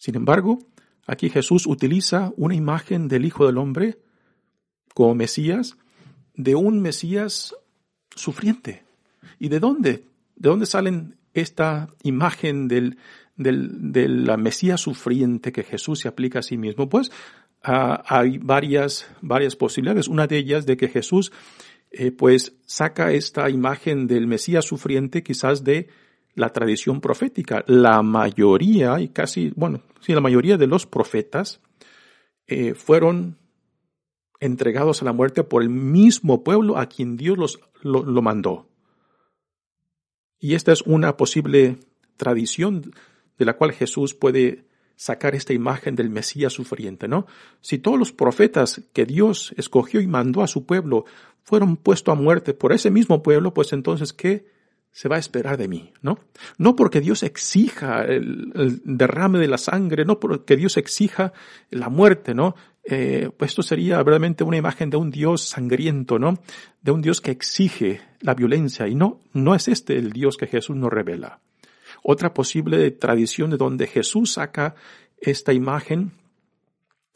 Sin 0.00 0.16
embargo, 0.16 0.60
aquí 1.06 1.28
Jesús 1.28 1.66
utiliza 1.66 2.32
una 2.38 2.54
imagen 2.54 3.06
del 3.06 3.26
Hijo 3.26 3.44
del 3.44 3.58
Hombre 3.58 3.98
como 4.94 5.14
Mesías, 5.14 5.76
de 6.34 6.54
un 6.54 6.80
Mesías 6.80 7.54
sufriente. 8.16 8.82
¿Y 9.38 9.50
de 9.50 9.60
dónde? 9.60 10.04
¿De 10.36 10.48
dónde 10.48 10.64
salen 10.64 11.16
esta 11.34 11.88
imagen 12.02 12.66
del, 12.66 12.96
del, 13.36 14.24
la 14.24 14.38
Mesías 14.38 14.80
sufriente 14.80 15.52
que 15.52 15.64
Jesús 15.64 16.00
se 16.00 16.08
aplica 16.08 16.38
a 16.38 16.42
sí 16.42 16.56
mismo? 16.56 16.88
Pues 16.88 17.12
ah, 17.62 18.02
hay 18.06 18.38
varias, 18.38 19.06
varias 19.20 19.54
posibilidades. 19.54 20.08
Una 20.08 20.26
de 20.26 20.38
ellas 20.38 20.64
de 20.64 20.78
que 20.78 20.88
Jesús 20.88 21.30
eh, 21.90 22.10
pues 22.10 22.54
saca 22.64 23.12
esta 23.12 23.50
imagen 23.50 24.06
del 24.06 24.26
Mesías 24.26 24.64
sufriente 24.64 25.22
quizás 25.22 25.62
de 25.62 25.88
la 26.34 26.50
tradición 26.50 27.00
profética. 27.00 27.64
La 27.66 28.02
mayoría, 28.02 29.00
y 29.00 29.08
casi, 29.08 29.52
bueno, 29.56 29.82
sí, 30.00 30.12
la 30.12 30.20
mayoría 30.20 30.56
de 30.56 30.66
los 30.66 30.86
profetas 30.86 31.60
eh, 32.46 32.74
fueron 32.74 33.38
entregados 34.40 35.02
a 35.02 35.04
la 35.04 35.12
muerte 35.12 35.44
por 35.44 35.62
el 35.62 35.68
mismo 35.68 36.42
pueblo 36.42 36.78
a 36.78 36.86
quien 36.86 37.16
Dios 37.16 37.36
los, 37.36 37.60
lo, 37.82 38.02
lo 38.02 38.22
mandó. 38.22 38.68
Y 40.38 40.54
esta 40.54 40.72
es 40.72 40.82
una 40.82 41.16
posible 41.16 41.78
tradición 42.16 42.92
de 43.38 43.44
la 43.44 43.56
cual 43.56 43.72
Jesús 43.72 44.14
puede 44.14 44.64
sacar 44.96 45.34
esta 45.34 45.54
imagen 45.54 45.96
del 45.96 46.10
Mesías 46.10 46.52
sufriente, 46.52 47.08
¿no? 47.08 47.26
Si 47.62 47.78
todos 47.78 47.98
los 47.98 48.12
profetas 48.12 48.82
que 48.92 49.06
Dios 49.06 49.54
escogió 49.56 50.02
y 50.02 50.06
mandó 50.06 50.42
a 50.42 50.46
su 50.46 50.66
pueblo 50.66 51.06
fueron 51.42 51.78
puestos 51.78 52.12
a 52.12 52.20
muerte 52.20 52.52
por 52.52 52.72
ese 52.72 52.90
mismo 52.90 53.22
pueblo, 53.22 53.54
pues 53.54 53.72
entonces, 53.72 54.12
¿qué 54.12 54.44
se 54.92 55.08
va 55.08 55.16
a 55.16 55.20
esperar 55.20 55.56
de 55.56 55.68
mí, 55.68 55.92
¿no? 56.02 56.18
No 56.58 56.74
porque 56.74 57.00
Dios 57.00 57.22
exija 57.22 58.02
el, 58.04 58.80
derrame 58.84 59.38
de 59.38 59.48
la 59.48 59.58
sangre, 59.58 60.04
no 60.04 60.18
porque 60.18 60.56
Dios 60.56 60.76
exija 60.76 61.32
la 61.70 61.88
muerte, 61.88 62.34
¿no? 62.34 62.54
Pues 62.82 63.52
esto 63.52 63.62
sería 63.62 63.98
verdaderamente 63.98 64.42
una 64.42 64.56
imagen 64.56 64.90
de 64.90 64.96
un 64.96 65.10
Dios 65.10 65.42
sangriento, 65.42 66.18
¿no? 66.18 66.42
De 66.82 66.90
un 66.90 67.02
Dios 67.02 67.20
que 67.20 67.30
exige 67.30 68.00
la 68.20 68.34
violencia 68.34 68.88
y 68.88 68.94
no, 68.94 69.20
no 69.32 69.54
es 69.54 69.68
este 69.68 69.96
el 69.96 70.12
Dios 70.12 70.36
que 70.36 70.48
Jesús 70.48 70.76
nos 70.76 70.90
revela. 70.90 71.40
Otra 72.02 72.34
posible 72.34 72.90
tradición 72.90 73.50
de 73.50 73.58
donde 73.58 73.86
Jesús 73.86 74.32
saca 74.32 74.74
esta 75.20 75.52
imagen 75.52 76.12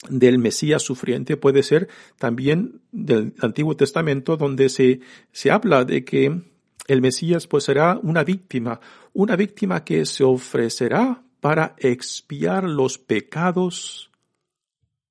del 0.08 0.38
Mesías 0.38 0.82
sufriente 0.82 1.36
puede 1.36 1.62
ser 1.62 1.88
también 2.18 2.82
del 2.92 3.34
Antiguo 3.40 3.74
Testamento 3.76 4.36
donde 4.36 4.68
se, 4.68 5.00
se 5.32 5.50
habla 5.50 5.84
de 5.84 6.04
que 6.04 6.42
el 6.86 7.00
Mesías 7.00 7.46
pues 7.46 7.64
será 7.64 7.98
una 8.02 8.24
víctima, 8.24 8.80
una 9.12 9.36
víctima 9.36 9.84
que 9.84 10.04
se 10.06 10.24
ofrecerá 10.24 11.22
para 11.40 11.74
expiar 11.78 12.64
los 12.64 12.98
pecados 12.98 14.10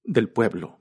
del 0.04 0.30
pueblo. 0.30 0.80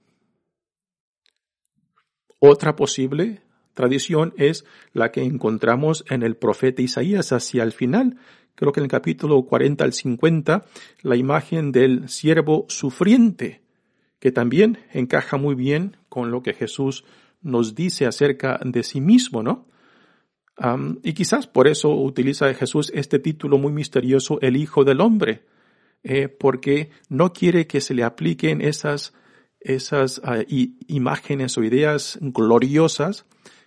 Otra 2.38 2.74
posible 2.74 3.42
tradición 3.74 4.34
es 4.36 4.64
la 4.92 5.12
que 5.12 5.22
encontramos 5.22 6.04
en 6.08 6.22
el 6.22 6.36
profeta 6.36 6.82
Isaías 6.82 7.32
hacia 7.32 7.62
el 7.62 7.72
final, 7.72 8.18
creo 8.54 8.72
que 8.72 8.80
en 8.80 8.84
el 8.84 8.90
capítulo 8.90 9.42
40 9.42 9.84
al 9.84 9.92
50, 9.92 10.66
la 11.02 11.16
imagen 11.16 11.72
del 11.72 12.08
siervo 12.08 12.66
sufriente, 12.68 13.62
que 14.18 14.32
también 14.32 14.78
encaja 14.92 15.36
muy 15.36 15.54
bien 15.54 15.96
con 16.08 16.30
lo 16.30 16.42
que 16.42 16.52
Jesús 16.52 17.04
nos 17.40 17.74
dice 17.74 18.06
acerca 18.06 18.60
de 18.64 18.82
sí 18.82 19.00
mismo, 19.00 19.42
¿no? 19.42 19.66
Y 21.02 21.12
quizás 21.14 21.46
por 21.46 21.66
eso 21.66 21.90
utiliza 21.90 22.52
Jesús 22.54 22.92
este 22.94 23.18
título 23.18 23.58
muy 23.58 23.72
misterioso, 23.72 24.38
el 24.40 24.56
Hijo 24.56 24.84
del 24.84 25.00
Hombre, 25.00 25.44
eh, 26.02 26.28
porque 26.28 26.90
no 27.08 27.32
quiere 27.32 27.66
que 27.66 27.80
se 27.80 27.94
le 27.94 28.04
apliquen 28.04 28.60
esas, 28.60 29.14
esas 29.60 30.20
ah, 30.24 30.38
imágenes 30.86 31.56
o 31.56 31.64
ideas 31.64 32.18
gloriosas 32.20 33.24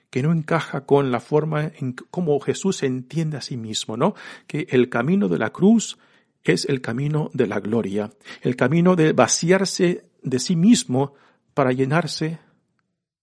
que 0.09 0.23
no 0.23 0.31
encaja 0.31 0.85
con 0.85 1.11
la 1.11 1.19
forma 1.19 1.71
en 1.77 1.93
cómo 1.93 2.39
Jesús 2.39 2.83
entiende 2.83 3.37
a 3.37 3.41
sí 3.41 3.57
mismo, 3.57 3.97
¿no? 3.97 4.15
Que 4.47 4.67
el 4.69 4.89
camino 4.89 5.27
de 5.27 5.39
la 5.39 5.49
cruz 5.49 5.97
es 6.43 6.65
el 6.65 6.79
camino 6.81 7.31
de 7.33 7.47
la 7.47 7.59
gloria, 7.59 8.11
el 8.41 8.55
camino 8.55 8.95
de 8.95 9.13
vaciarse 9.13 10.05
de 10.21 10.39
sí 10.39 10.55
mismo 10.55 11.15
para 11.53 11.71
llenarse 11.71 12.39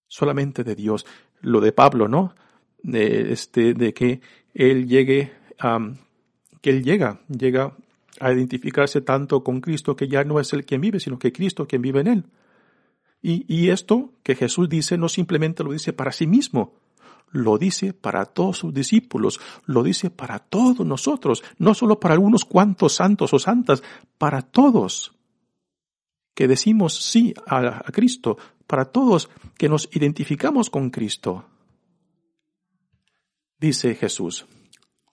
solamente 0.09 0.65
de 0.65 0.75
Dios. 0.75 1.07
Lo 1.41 1.61
de 1.61 1.73
Pablo, 1.73 2.09
¿no? 2.09 2.35
De, 2.83 3.33
este, 3.33 3.75
de 3.75 3.95
que 3.95 4.21
él 4.55 4.87
llegue 4.89 5.33
a, 5.59 5.79
que 6.61 6.71
él 6.71 6.85
llega, 6.85 7.21
llega 7.29 7.77
a 8.21 8.33
identificarse 8.33 9.01
tanto 9.01 9.43
con 9.43 9.61
Cristo 9.61 9.97
que 9.97 10.09
ya 10.09 10.25
no 10.25 10.41
es 10.41 10.53
el 10.53 10.65
quien 10.65 10.81
vive, 10.81 11.01
sino 11.01 11.19
que 11.19 11.33
Cristo 11.33 11.67
quien 11.67 11.83
vive 11.83 12.01
en 12.01 12.07
él. 12.07 12.25
Y, 13.21 13.45
y 13.53 13.71
esto 13.71 14.13
que 14.23 14.35
Jesús 14.35 14.69
dice 14.69 14.99
no 14.99 15.09
simplemente 15.09 15.65
lo 15.65 15.73
dice 15.73 15.93
para 15.93 16.13
sí 16.13 16.27
mismo, 16.27 16.75
lo 17.31 17.57
dice 17.57 17.95
para 17.95 18.27
todos 18.27 18.59
sus 18.59 18.75
discípulos, 18.75 19.41
lo 19.65 19.83
dice 19.83 20.11
para 20.11 20.39
todos 20.39 20.87
nosotros, 20.87 21.43
no 21.59 21.75
solo 21.75 21.99
para 21.99 22.15
algunos 22.15 22.45
cuantos 22.45 22.95
santos 22.95 23.33
o 23.33 23.39
santas, 23.39 23.83
para 24.19 24.43
todos 24.43 25.15
que 26.35 26.49
decimos 26.49 26.95
sí 26.95 27.35
a, 27.47 27.83
a 27.87 27.93
Cristo, 27.93 28.39
para 28.67 28.87
todos 28.87 29.31
que 29.57 29.69
nos 29.69 29.89
identificamos 29.93 30.71
con 30.71 30.91
Cristo 30.91 31.47
dice 33.63 33.95
Jesús. 33.95 34.45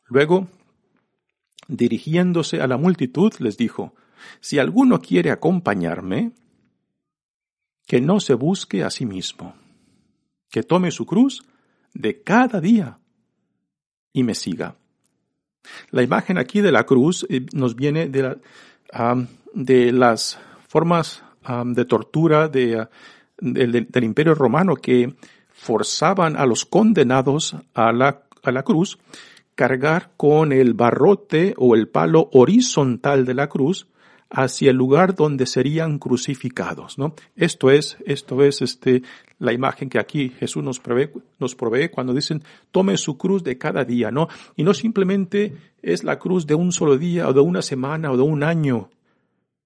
Luego, 0.08 0.48
dirigiéndose 1.68 2.62
a 2.62 2.68
la 2.68 2.78
multitud, 2.78 3.32
les 3.38 3.58
dijo, 3.58 3.94
si 4.42 4.58
alguno 4.58 5.00
quiere 5.00 5.30
acompañarme, 5.30 6.32
que 7.86 8.02
no 8.02 8.20
se 8.20 8.34
busque 8.34 8.84
a 8.84 8.90
sí 8.90 9.06
mismo, 9.06 9.54
que 10.50 10.64
tome 10.64 10.90
su 10.90 11.06
cruz 11.06 11.44
de 11.94 12.24
cada 12.24 12.60
día 12.60 12.98
y 14.14 14.24
me 14.24 14.34
siga. 14.34 14.76
La 15.92 16.02
imagen 16.02 16.40
aquí 16.40 16.62
de 16.62 16.72
la 16.72 16.86
cruz 16.86 17.28
eh, 17.30 17.46
nos 17.54 17.76
viene 17.76 18.10
de, 18.10 18.40
de 19.54 19.92
las 19.92 20.40
formas 20.68 21.24
de 21.66 21.86
tortura 21.86 22.48
de, 22.48 22.88
del 23.38 24.04
imperio 24.04 24.36
romano 24.36 24.76
que 24.76 25.16
forzaban 25.52 26.36
a 26.36 26.46
los 26.46 26.66
condenados 26.66 27.56
a 27.74 27.92
la 27.92 28.29
la 28.52 28.64
cruz, 28.64 29.00
cargar 29.56 30.12
con 30.18 30.52
el 30.52 30.74
barrote 30.74 31.54
o 31.58 31.76
el 31.76 31.88
palo 31.88 32.30
horizontal 32.32 33.26
de 33.26 33.34
la 33.34 33.50
cruz 33.50 33.88
hacia 34.30 34.70
el 34.70 34.78
lugar 34.78 35.16
donde 35.16 35.46
serían 35.46 35.98
crucificados, 35.98 36.98
¿no? 36.98 37.16
Esto 37.36 37.72
es, 37.72 37.98
esto 38.06 38.44
es 38.44 38.62
este, 38.62 39.02
la 39.40 39.54
imagen 39.54 39.90
que 39.90 40.00
aquí 40.00 40.30
Jesús 40.30 40.64
nos 40.64 40.80
provee, 40.80 41.10
nos 41.40 41.56
provee 41.56 41.90
cuando 41.90 42.14
dicen 42.14 42.44
tome 42.72 42.96
su 42.98 43.18
cruz 43.18 43.44
de 43.44 43.58
cada 43.58 43.84
día, 43.86 44.12
¿no? 44.12 44.28
Y 44.56 44.64
no 44.64 44.74
simplemente 44.74 45.56
es 45.82 46.04
la 46.04 46.20
cruz 46.20 46.46
de 46.46 46.56
un 46.56 46.72
solo 46.72 46.98
día 46.98 47.28
o 47.28 47.34
de 47.34 47.42
una 47.42 47.62
semana 47.62 48.12
o 48.12 48.18
de 48.18 48.24
un 48.24 48.44
año. 48.44 48.90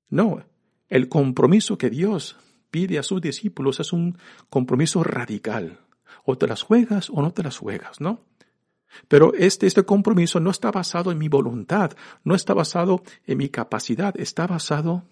No, 0.10 0.44
el 0.90 1.10
compromiso 1.10 1.78
que 1.78 1.90
Dios 1.90 2.38
pide 2.72 2.98
a 3.00 3.04
sus 3.04 3.22
discípulos 3.22 3.80
es 3.80 3.92
un 3.92 4.18
compromiso 4.50 5.04
radical. 5.04 5.80
O 6.24 6.38
te 6.38 6.48
las 6.48 6.64
juegas 6.64 7.10
o 7.10 7.22
no 7.22 7.32
te 7.32 7.44
las 7.44 7.58
juegas, 7.58 8.00
¿no? 8.00 8.22
Pero 9.08 9.34
este, 9.34 9.68
este 9.68 9.84
compromiso 9.84 10.40
no 10.40 10.52
está 10.52 10.72
basado 10.72 11.12
en 11.12 11.18
mi 11.18 11.28
voluntad, 11.28 11.92
no 12.24 12.36
está 12.36 12.54
basado 12.54 13.04
en 13.26 13.38
mi 13.38 13.50
capacidad, 13.50 14.20
está 14.20 14.48
basado 14.48 15.04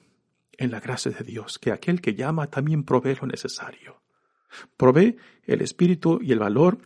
en 0.57 0.71
la 0.71 0.79
gracia 0.79 1.11
de 1.11 1.23
Dios, 1.23 1.57
que 1.59 1.71
aquel 1.71 2.01
que 2.01 2.15
llama 2.15 2.47
también 2.47 2.83
provee 2.83 3.17
lo 3.19 3.27
necesario. 3.27 4.01
Provee 4.77 5.17
el 5.45 5.61
espíritu 5.61 6.19
y 6.21 6.31
el 6.31 6.39
valor 6.39 6.79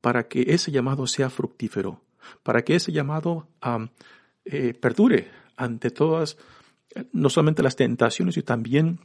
para 0.00 0.28
que 0.28 0.44
ese 0.48 0.70
llamado 0.70 1.06
sea 1.06 1.30
fructífero, 1.30 2.02
para 2.42 2.62
que 2.62 2.76
ese 2.76 2.92
llamado 2.92 3.48
eh, 4.44 4.74
perdure 4.74 5.28
ante 5.56 5.90
todas, 5.90 6.38
no 7.12 7.30
solamente 7.30 7.62
las 7.62 7.76
tentaciones, 7.76 8.34
sino 8.34 8.44
también 8.44 9.00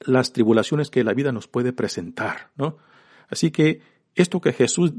las 0.00 0.32
tribulaciones 0.32 0.90
que 0.90 1.04
la 1.04 1.14
vida 1.14 1.32
nos 1.32 1.48
puede 1.48 1.72
presentar, 1.72 2.50
¿no? 2.56 2.78
Así 3.28 3.50
que 3.50 3.80
esto 4.14 4.40
que 4.40 4.52
Jesús 4.52 4.92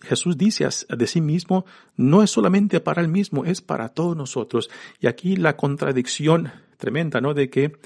Jesús 0.00 0.36
dice 0.36 0.68
de 0.88 1.06
sí 1.06 1.20
mismo, 1.20 1.64
no 1.96 2.22
es 2.22 2.30
solamente 2.30 2.80
para 2.80 3.02
él 3.02 3.08
mismo, 3.08 3.44
es 3.44 3.60
para 3.60 3.90
todos 3.90 4.16
nosotros. 4.16 4.70
Y 5.00 5.06
aquí 5.06 5.36
la 5.36 5.56
contradicción 5.56 6.52
tremenda, 6.76 7.20
¿no? 7.20 7.34
De 7.34 7.50
que 7.50 7.78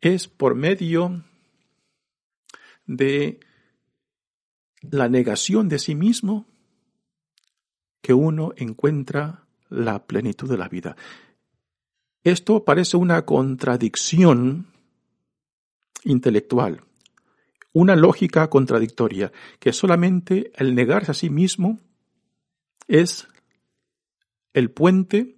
es 0.00 0.28
por 0.28 0.54
medio 0.54 1.24
de 2.86 3.40
la 4.80 5.08
negación 5.08 5.68
de 5.68 5.78
sí 5.78 5.94
mismo 5.94 6.46
que 8.00 8.14
uno 8.14 8.52
encuentra 8.56 9.44
la 9.68 10.06
plenitud 10.06 10.48
de 10.48 10.56
la 10.56 10.68
vida. 10.68 10.96
Esto 12.22 12.64
parece 12.64 12.96
una 12.96 13.24
contradicción 13.24 14.68
intelectual 16.04 16.87
una 17.72 17.96
lógica 17.96 18.48
contradictoria, 18.48 19.32
que 19.58 19.72
solamente 19.72 20.52
el 20.56 20.74
negarse 20.74 21.10
a 21.10 21.14
sí 21.14 21.30
mismo 21.30 21.78
es 22.86 23.28
el 24.52 24.70
puente, 24.70 25.36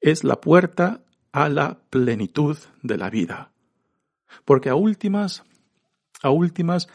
es 0.00 0.24
la 0.24 0.40
puerta 0.40 1.02
a 1.32 1.48
la 1.48 1.78
plenitud 1.90 2.56
de 2.82 2.96
la 2.96 3.10
vida. 3.10 3.52
Porque 4.44 4.70
a 4.70 4.74
últimas, 4.74 5.44
a 6.22 6.30
últimas, 6.30 6.88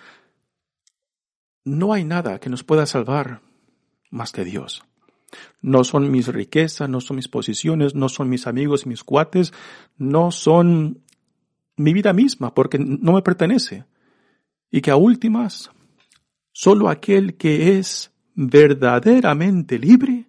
no 1.63 1.93
hay 1.93 2.03
nada 2.03 2.39
que 2.39 2.49
nos 2.49 2.63
pueda 2.63 2.85
salvar 2.85 3.41
más 4.09 4.31
que 4.31 4.43
Dios. 4.43 4.83
No 5.62 5.83
son 5.83 6.09
mis 6.09 6.27
riquezas, 6.27 6.89
no 6.89 7.01
son 7.01 7.17
mis 7.17 7.27
posiciones, 7.27 7.93
no 7.93 8.09
son 8.09 8.29
mis 8.29 8.47
amigos 8.47 8.88
mis 8.88 9.03
cuates, 9.03 9.53
no 9.97 10.31
son 10.31 11.03
mi 11.77 11.93
vida 11.93 12.13
misma, 12.13 12.53
porque 12.53 12.79
no 12.79 13.13
me 13.13 13.21
pertenece 13.21 13.85
y 14.71 14.82
que 14.82 14.91
a 14.91 14.95
últimas, 14.95 15.71
solo 16.51 16.89
aquel 16.89 17.38
que 17.38 17.77
es 17.77 18.12
verdaderamente 18.36 19.79
libre 19.79 20.27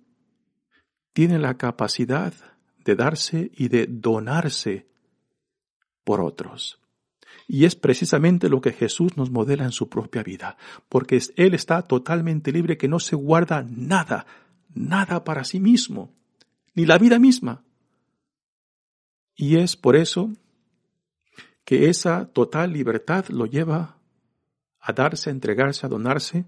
tiene 1.13 1.39
la 1.39 1.57
capacidad 1.57 2.33
de 2.85 2.95
darse 2.95 3.51
y 3.55 3.69
de 3.69 3.87
donarse 3.87 4.87
por 6.05 6.21
otros. 6.21 6.79
Y 7.47 7.65
es 7.65 7.75
precisamente 7.75 8.49
lo 8.49 8.61
que 8.61 8.73
Jesús 8.73 9.17
nos 9.17 9.31
modela 9.31 9.65
en 9.65 9.73
su 9.73 9.89
propia 9.89 10.23
vida, 10.23 10.57
porque 10.89 11.21
Él 11.37 11.55
está 11.55 11.83
totalmente 11.83 12.53
libre 12.53 12.79
que 12.79 12.89
no 12.89 13.01
se 13.01 13.17
guarda 13.17 13.65
nada, 13.69 14.27
nada 14.73 15.25
para 15.25 15.45
sí 15.45 15.61
mismo, 15.61 16.13
ni 16.75 16.87
la 16.87 16.97
vida 16.97 17.19
misma. 17.19 17.65
Y 19.35 19.57
es 19.57 19.77
por 19.77 19.97
eso 19.97 20.31
que 21.65 21.89
esa 21.89 22.27
total 22.27 22.73
libertad 22.73 23.27
lo 23.29 23.47
lleva 23.47 24.00
a 24.81 24.93
darse, 24.93 25.31
a 25.31 25.33
entregarse, 25.33 25.87
a 25.87 25.89
donarse 25.89 26.45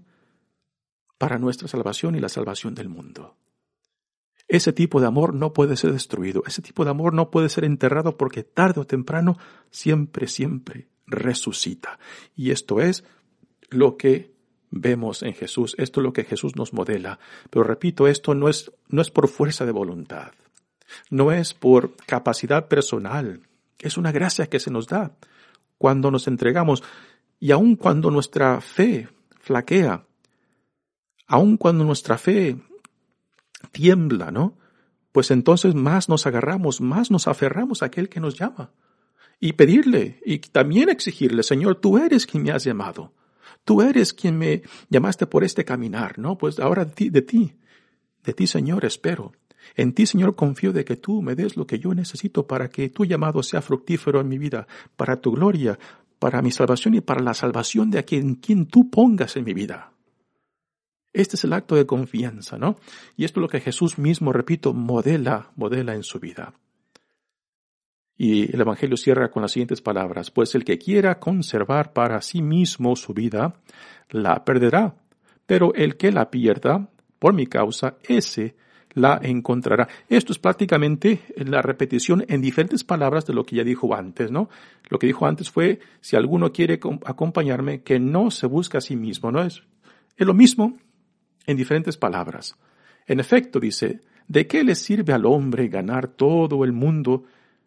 para 1.17 1.37
nuestra 1.37 1.67
salvación 1.67 2.15
y 2.15 2.19
la 2.19 2.29
salvación 2.29 2.75
del 2.75 2.89
mundo. 2.89 3.35
Ese 4.47 4.73
tipo 4.73 4.99
de 4.99 5.07
amor 5.07 5.33
no 5.33 5.53
puede 5.53 5.77
ser 5.77 5.93
destruido, 5.93 6.43
ese 6.45 6.61
tipo 6.61 6.83
de 6.83 6.91
amor 6.91 7.13
no 7.13 7.31
puede 7.31 7.49
ser 7.49 7.63
enterrado 7.63 8.17
porque 8.17 8.43
tarde 8.43 8.81
o 8.81 8.87
temprano 8.87 9.37
siempre, 9.71 10.27
siempre 10.27 10.89
resucita. 11.05 11.99
Y 12.35 12.51
esto 12.51 12.81
es 12.81 13.03
lo 13.69 13.97
que 13.97 14.33
vemos 14.69 15.23
en 15.23 15.33
Jesús, 15.33 15.75
esto 15.77 16.01
es 16.01 16.03
lo 16.03 16.13
que 16.13 16.23
Jesús 16.23 16.55
nos 16.55 16.73
modela. 16.73 17.19
Pero 17.49 17.63
repito, 17.63 18.07
esto 18.07 18.35
no 18.35 18.49
es, 18.49 18.71
no 18.89 19.01
es 19.01 19.11
por 19.11 19.27
fuerza 19.27 19.65
de 19.65 19.71
voluntad, 19.71 20.33
no 21.09 21.31
es 21.31 21.53
por 21.53 21.95
capacidad 22.05 22.67
personal, 22.67 23.41
es 23.79 23.97
una 23.97 24.11
gracia 24.11 24.47
que 24.47 24.59
se 24.59 24.71
nos 24.71 24.87
da 24.87 25.15
cuando 25.77 26.11
nos 26.11 26.27
entregamos 26.27 26.83
y 27.43 27.51
aun 27.51 27.75
cuando 27.75 28.09
nuestra 28.09 28.61
fe 28.61 29.09
flaquea, 29.41 30.07
aun 31.27 31.57
cuando 31.57 31.83
nuestra 31.83 32.17
fe 32.17 32.55
tiembla, 33.73 34.31
¿no? 34.31 34.57
Pues 35.11 35.29
entonces 35.29 35.75
más 35.75 36.07
nos 36.07 36.25
agarramos, 36.25 36.79
más 36.79 37.11
nos 37.11 37.27
aferramos 37.27 37.83
a 37.83 37.87
aquel 37.87 38.07
que 38.07 38.21
nos 38.21 38.39
llama. 38.39 38.71
Y 39.41 39.51
pedirle, 39.53 40.21
y 40.25 40.37
también 40.39 40.87
exigirle, 40.87 41.43
Señor, 41.43 41.81
tú 41.81 41.97
eres 41.97 42.25
quien 42.25 42.43
me 42.43 42.51
has 42.51 42.63
llamado. 42.63 43.11
Tú 43.65 43.81
eres 43.81 44.13
quien 44.13 44.37
me 44.37 44.61
llamaste 44.89 45.27
por 45.27 45.43
este 45.43 45.65
caminar, 45.65 46.19
¿no? 46.19 46.37
Pues 46.37 46.61
ahora 46.61 46.85
de 46.85 46.93
ti, 46.93 47.09
de 47.09 47.23
ti, 47.23 47.57
de 48.23 48.31
ti, 48.31 48.47
Señor, 48.47 48.85
espero. 48.85 49.33
En 49.75 49.93
ti, 49.93 50.05
Señor, 50.05 50.35
confío 50.35 50.71
de 50.71 50.85
que 50.85 50.95
tú 50.95 51.21
me 51.21 51.35
des 51.35 51.57
lo 51.57 51.67
que 51.67 51.79
yo 51.79 51.93
necesito 51.93 52.47
para 52.47 52.69
que 52.69 52.89
tu 52.89 53.05
llamado 53.05 53.43
sea 53.43 53.61
fructífero 53.61 54.21
en 54.21 54.27
mi 54.27 54.37
vida, 54.37 54.67
para 54.95 55.19
tu 55.19 55.31
gloria, 55.31 55.79
para 56.23 56.41
mi 56.41 56.51
salvación 56.51 56.93
y 56.93 57.01
para 57.01 57.21
la 57.21 57.33
salvación 57.33 57.91
de 57.91 58.05
quien, 58.05 58.35
quien 58.35 58.65
tú 58.65 58.89
pongas 58.89 59.35
en 59.35 59.43
mi 59.43 59.53
vida. 59.53 59.91
Este 61.11 61.35
es 61.35 61.43
el 61.43 61.51
acto 61.51 61.75
de 61.75 61.85
confianza, 61.85 62.57
¿no? 62.57 62.77
Y 63.17 63.25
esto 63.25 63.41
es 63.41 63.41
lo 63.41 63.49
que 63.49 63.59
Jesús 63.59 63.99
mismo, 63.99 64.31
repito, 64.31 64.73
modela, 64.73 65.51
modela 65.57 65.95
en 65.95 66.03
su 66.03 66.21
vida. 66.21 66.53
Y 68.15 68.49
el 68.55 68.61
Evangelio 68.61 68.95
cierra 68.95 69.31
con 69.31 69.41
las 69.41 69.51
siguientes 69.51 69.81
palabras, 69.81 70.31
pues 70.31 70.55
el 70.55 70.63
que 70.63 70.77
quiera 70.77 71.19
conservar 71.19 71.91
para 71.91 72.21
sí 72.21 72.41
mismo 72.41 72.95
su 72.95 73.13
vida, 73.13 73.59
la 74.09 74.45
perderá, 74.45 74.95
pero 75.45 75.73
el 75.73 75.97
que 75.97 76.13
la 76.13 76.31
pierda, 76.31 76.89
por 77.19 77.33
mi 77.33 77.47
causa, 77.47 77.97
ese 78.07 78.55
la 78.95 79.19
encontrará. 79.21 79.87
Esto 80.07 80.33
es 80.33 80.39
prácticamente 80.39 81.21
la 81.37 81.61
repetición 81.61 82.25
en 82.27 82.41
diferentes 82.41 82.83
palabras 82.83 83.25
de 83.25 83.33
lo 83.33 83.45
que 83.45 83.55
ya 83.55 83.63
dijo 83.63 83.93
antes, 83.95 84.31
¿no? 84.31 84.49
Lo 84.89 84.99
que 84.99 85.07
dijo 85.07 85.25
antes 85.25 85.49
fue, 85.49 85.79
si 86.01 86.15
alguno 86.15 86.51
quiere 86.51 86.79
acompañarme, 87.05 87.81
que 87.81 87.99
no 87.99 88.31
se 88.31 88.47
busque 88.47 88.77
a 88.77 88.81
sí 88.81 88.95
mismo, 88.95 89.31
¿no? 89.31 89.43
Es, 89.43 89.63
es 90.15 90.27
lo 90.27 90.33
mismo 90.33 90.77
en 91.45 91.57
diferentes 91.57 91.97
palabras. 91.97 92.55
En 93.07 93.19
efecto, 93.19 93.59
dice, 93.59 94.01
¿de 94.27 94.47
qué 94.47 94.63
le 94.63 94.75
sirve 94.75 95.13
al 95.13 95.25
hombre 95.25 95.67
ganar 95.67 96.07
todo 96.07 96.63
el 96.63 96.71
mundo 96.71 97.25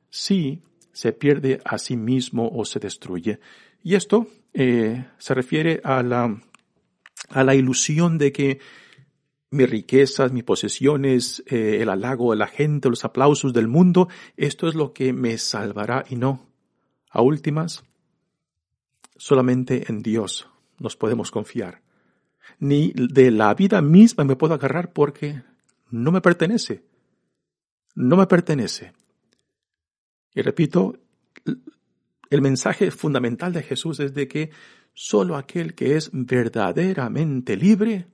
si 0.08 0.62
se 0.92 1.12
pierde 1.12 1.60
a 1.64 1.78
sí 1.78 1.96
mismo 1.96 2.48
o 2.48 2.64
se 2.64 2.78
destruye? 2.78 3.40
Y 3.82 3.94
esto 3.94 4.28
eh, 4.54 5.04
se 5.18 5.34
refiere 5.34 5.80
a 5.84 6.02
la, 6.02 6.40
a 7.30 7.44
la 7.44 7.54
ilusión 7.54 8.16
de 8.18 8.32
que 8.32 8.58
mis 9.50 9.70
riquezas, 9.70 10.32
mis 10.32 10.44
posesiones, 10.44 11.42
eh, 11.46 11.78
el 11.80 11.88
halago 11.88 12.32
de 12.32 12.38
la 12.38 12.46
gente, 12.46 12.88
los 12.88 13.04
aplausos 13.04 13.52
del 13.52 13.68
mundo, 13.68 14.08
esto 14.36 14.68
es 14.68 14.74
lo 14.74 14.92
que 14.92 15.12
me 15.12 15.38
salvará 15.38 16.04
y 16.08 16.16
no. 16.16 16.46
A 17.10 17.22
últimas, 17.22 17.84
solamente 19.16 19.84
en 19.88 20.02
Dios 20.02 20.48
nos 20.78 20.96
podemos 20.96 21.30
confiar 21.30 21.86
ni 22.58 22.92
de 22.94 23.30
la 23.30 23.54
vida 23.54 23.82
misma 23.82 24.24
me 24.24 24.36
puedo 24.36 24.54
agarrar 24.54 24.92
porque 24.92 25.42
no 25.90 26.12
me 26.12 26.20
pertenece. 26.20 26.84
No 27.94 28.16
me 28.16 28.26
pertenece. 28.26 28.92
Y 30.34 30.42
repito, 30.42 30.98
el 32.30 32.42
mensaje 32.42 32.90
fundamental 32.90 33.52
de 33.52 33.62
Jesús 33.62 34.00
es 34.00 34.14
de 34.14 34.28
que 34.28 34.50
solo 34.92 35.36
aquel 35.36 35.74
que 35.74 35.96
es 35.96 36.10
verdaderamente 36.12 37.56
libre 37.56 38.06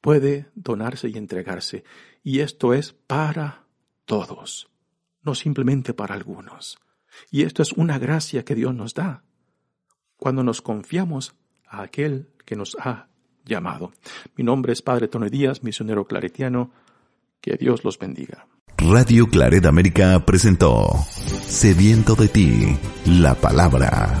puede 0.00 0.48
donarse 0.54 1.08
y 1.08 1.16
entregarse. 1.16 1.84
Y 2.22 2.40
esto 2.40 2.74
es 2.74 2.92
para 2.92 3.64
todos, 4.04 4.70
no 5.22 5.34
simplemente 5.34 5.94
para 5.94 6.14
algunos. 6.14 6.78
Y 7.30 7.42
esto 7.42 7.62
es 7.62 7.72
una 7.72 7.98
gracia 7.98 8.44
que 8.44 8.54
Dios 8.54 8.74
nos 8.74 8.94
da 8.94 9.22
cuando 10.16 10.42
nos 10.42 10.60
confiamos 10.60 11.34
a 11.66 11.82
aquel 11.82 12.28
que 12.44 12.56
nos 12.56 12.76
ha 12.80 13.08
llamado. 13.44 13.92
Mi 14.36 14.44
nombre 14.44 14.72
es 14.72 14.82
Padre 14.82 15.08
Tony 15.08 15.30
Díaz, 15.30 15.62
misionero 15.62 16.06
claretiano. 16.06 16.70
Que 17.40 17.56
Dios 17.56 17.84
los 17.84 17.98
bendiga. 17.98 18.46
Radio 18.76 19.28
Claret 19.28 19.64
América 19.64 20.24
presentó 20.24 20.88
Sediento 21.46 22.14
de 22.14 22.28
ti, 22.28 22.76
la 23.06 23.34
palabra. 23.34 24.20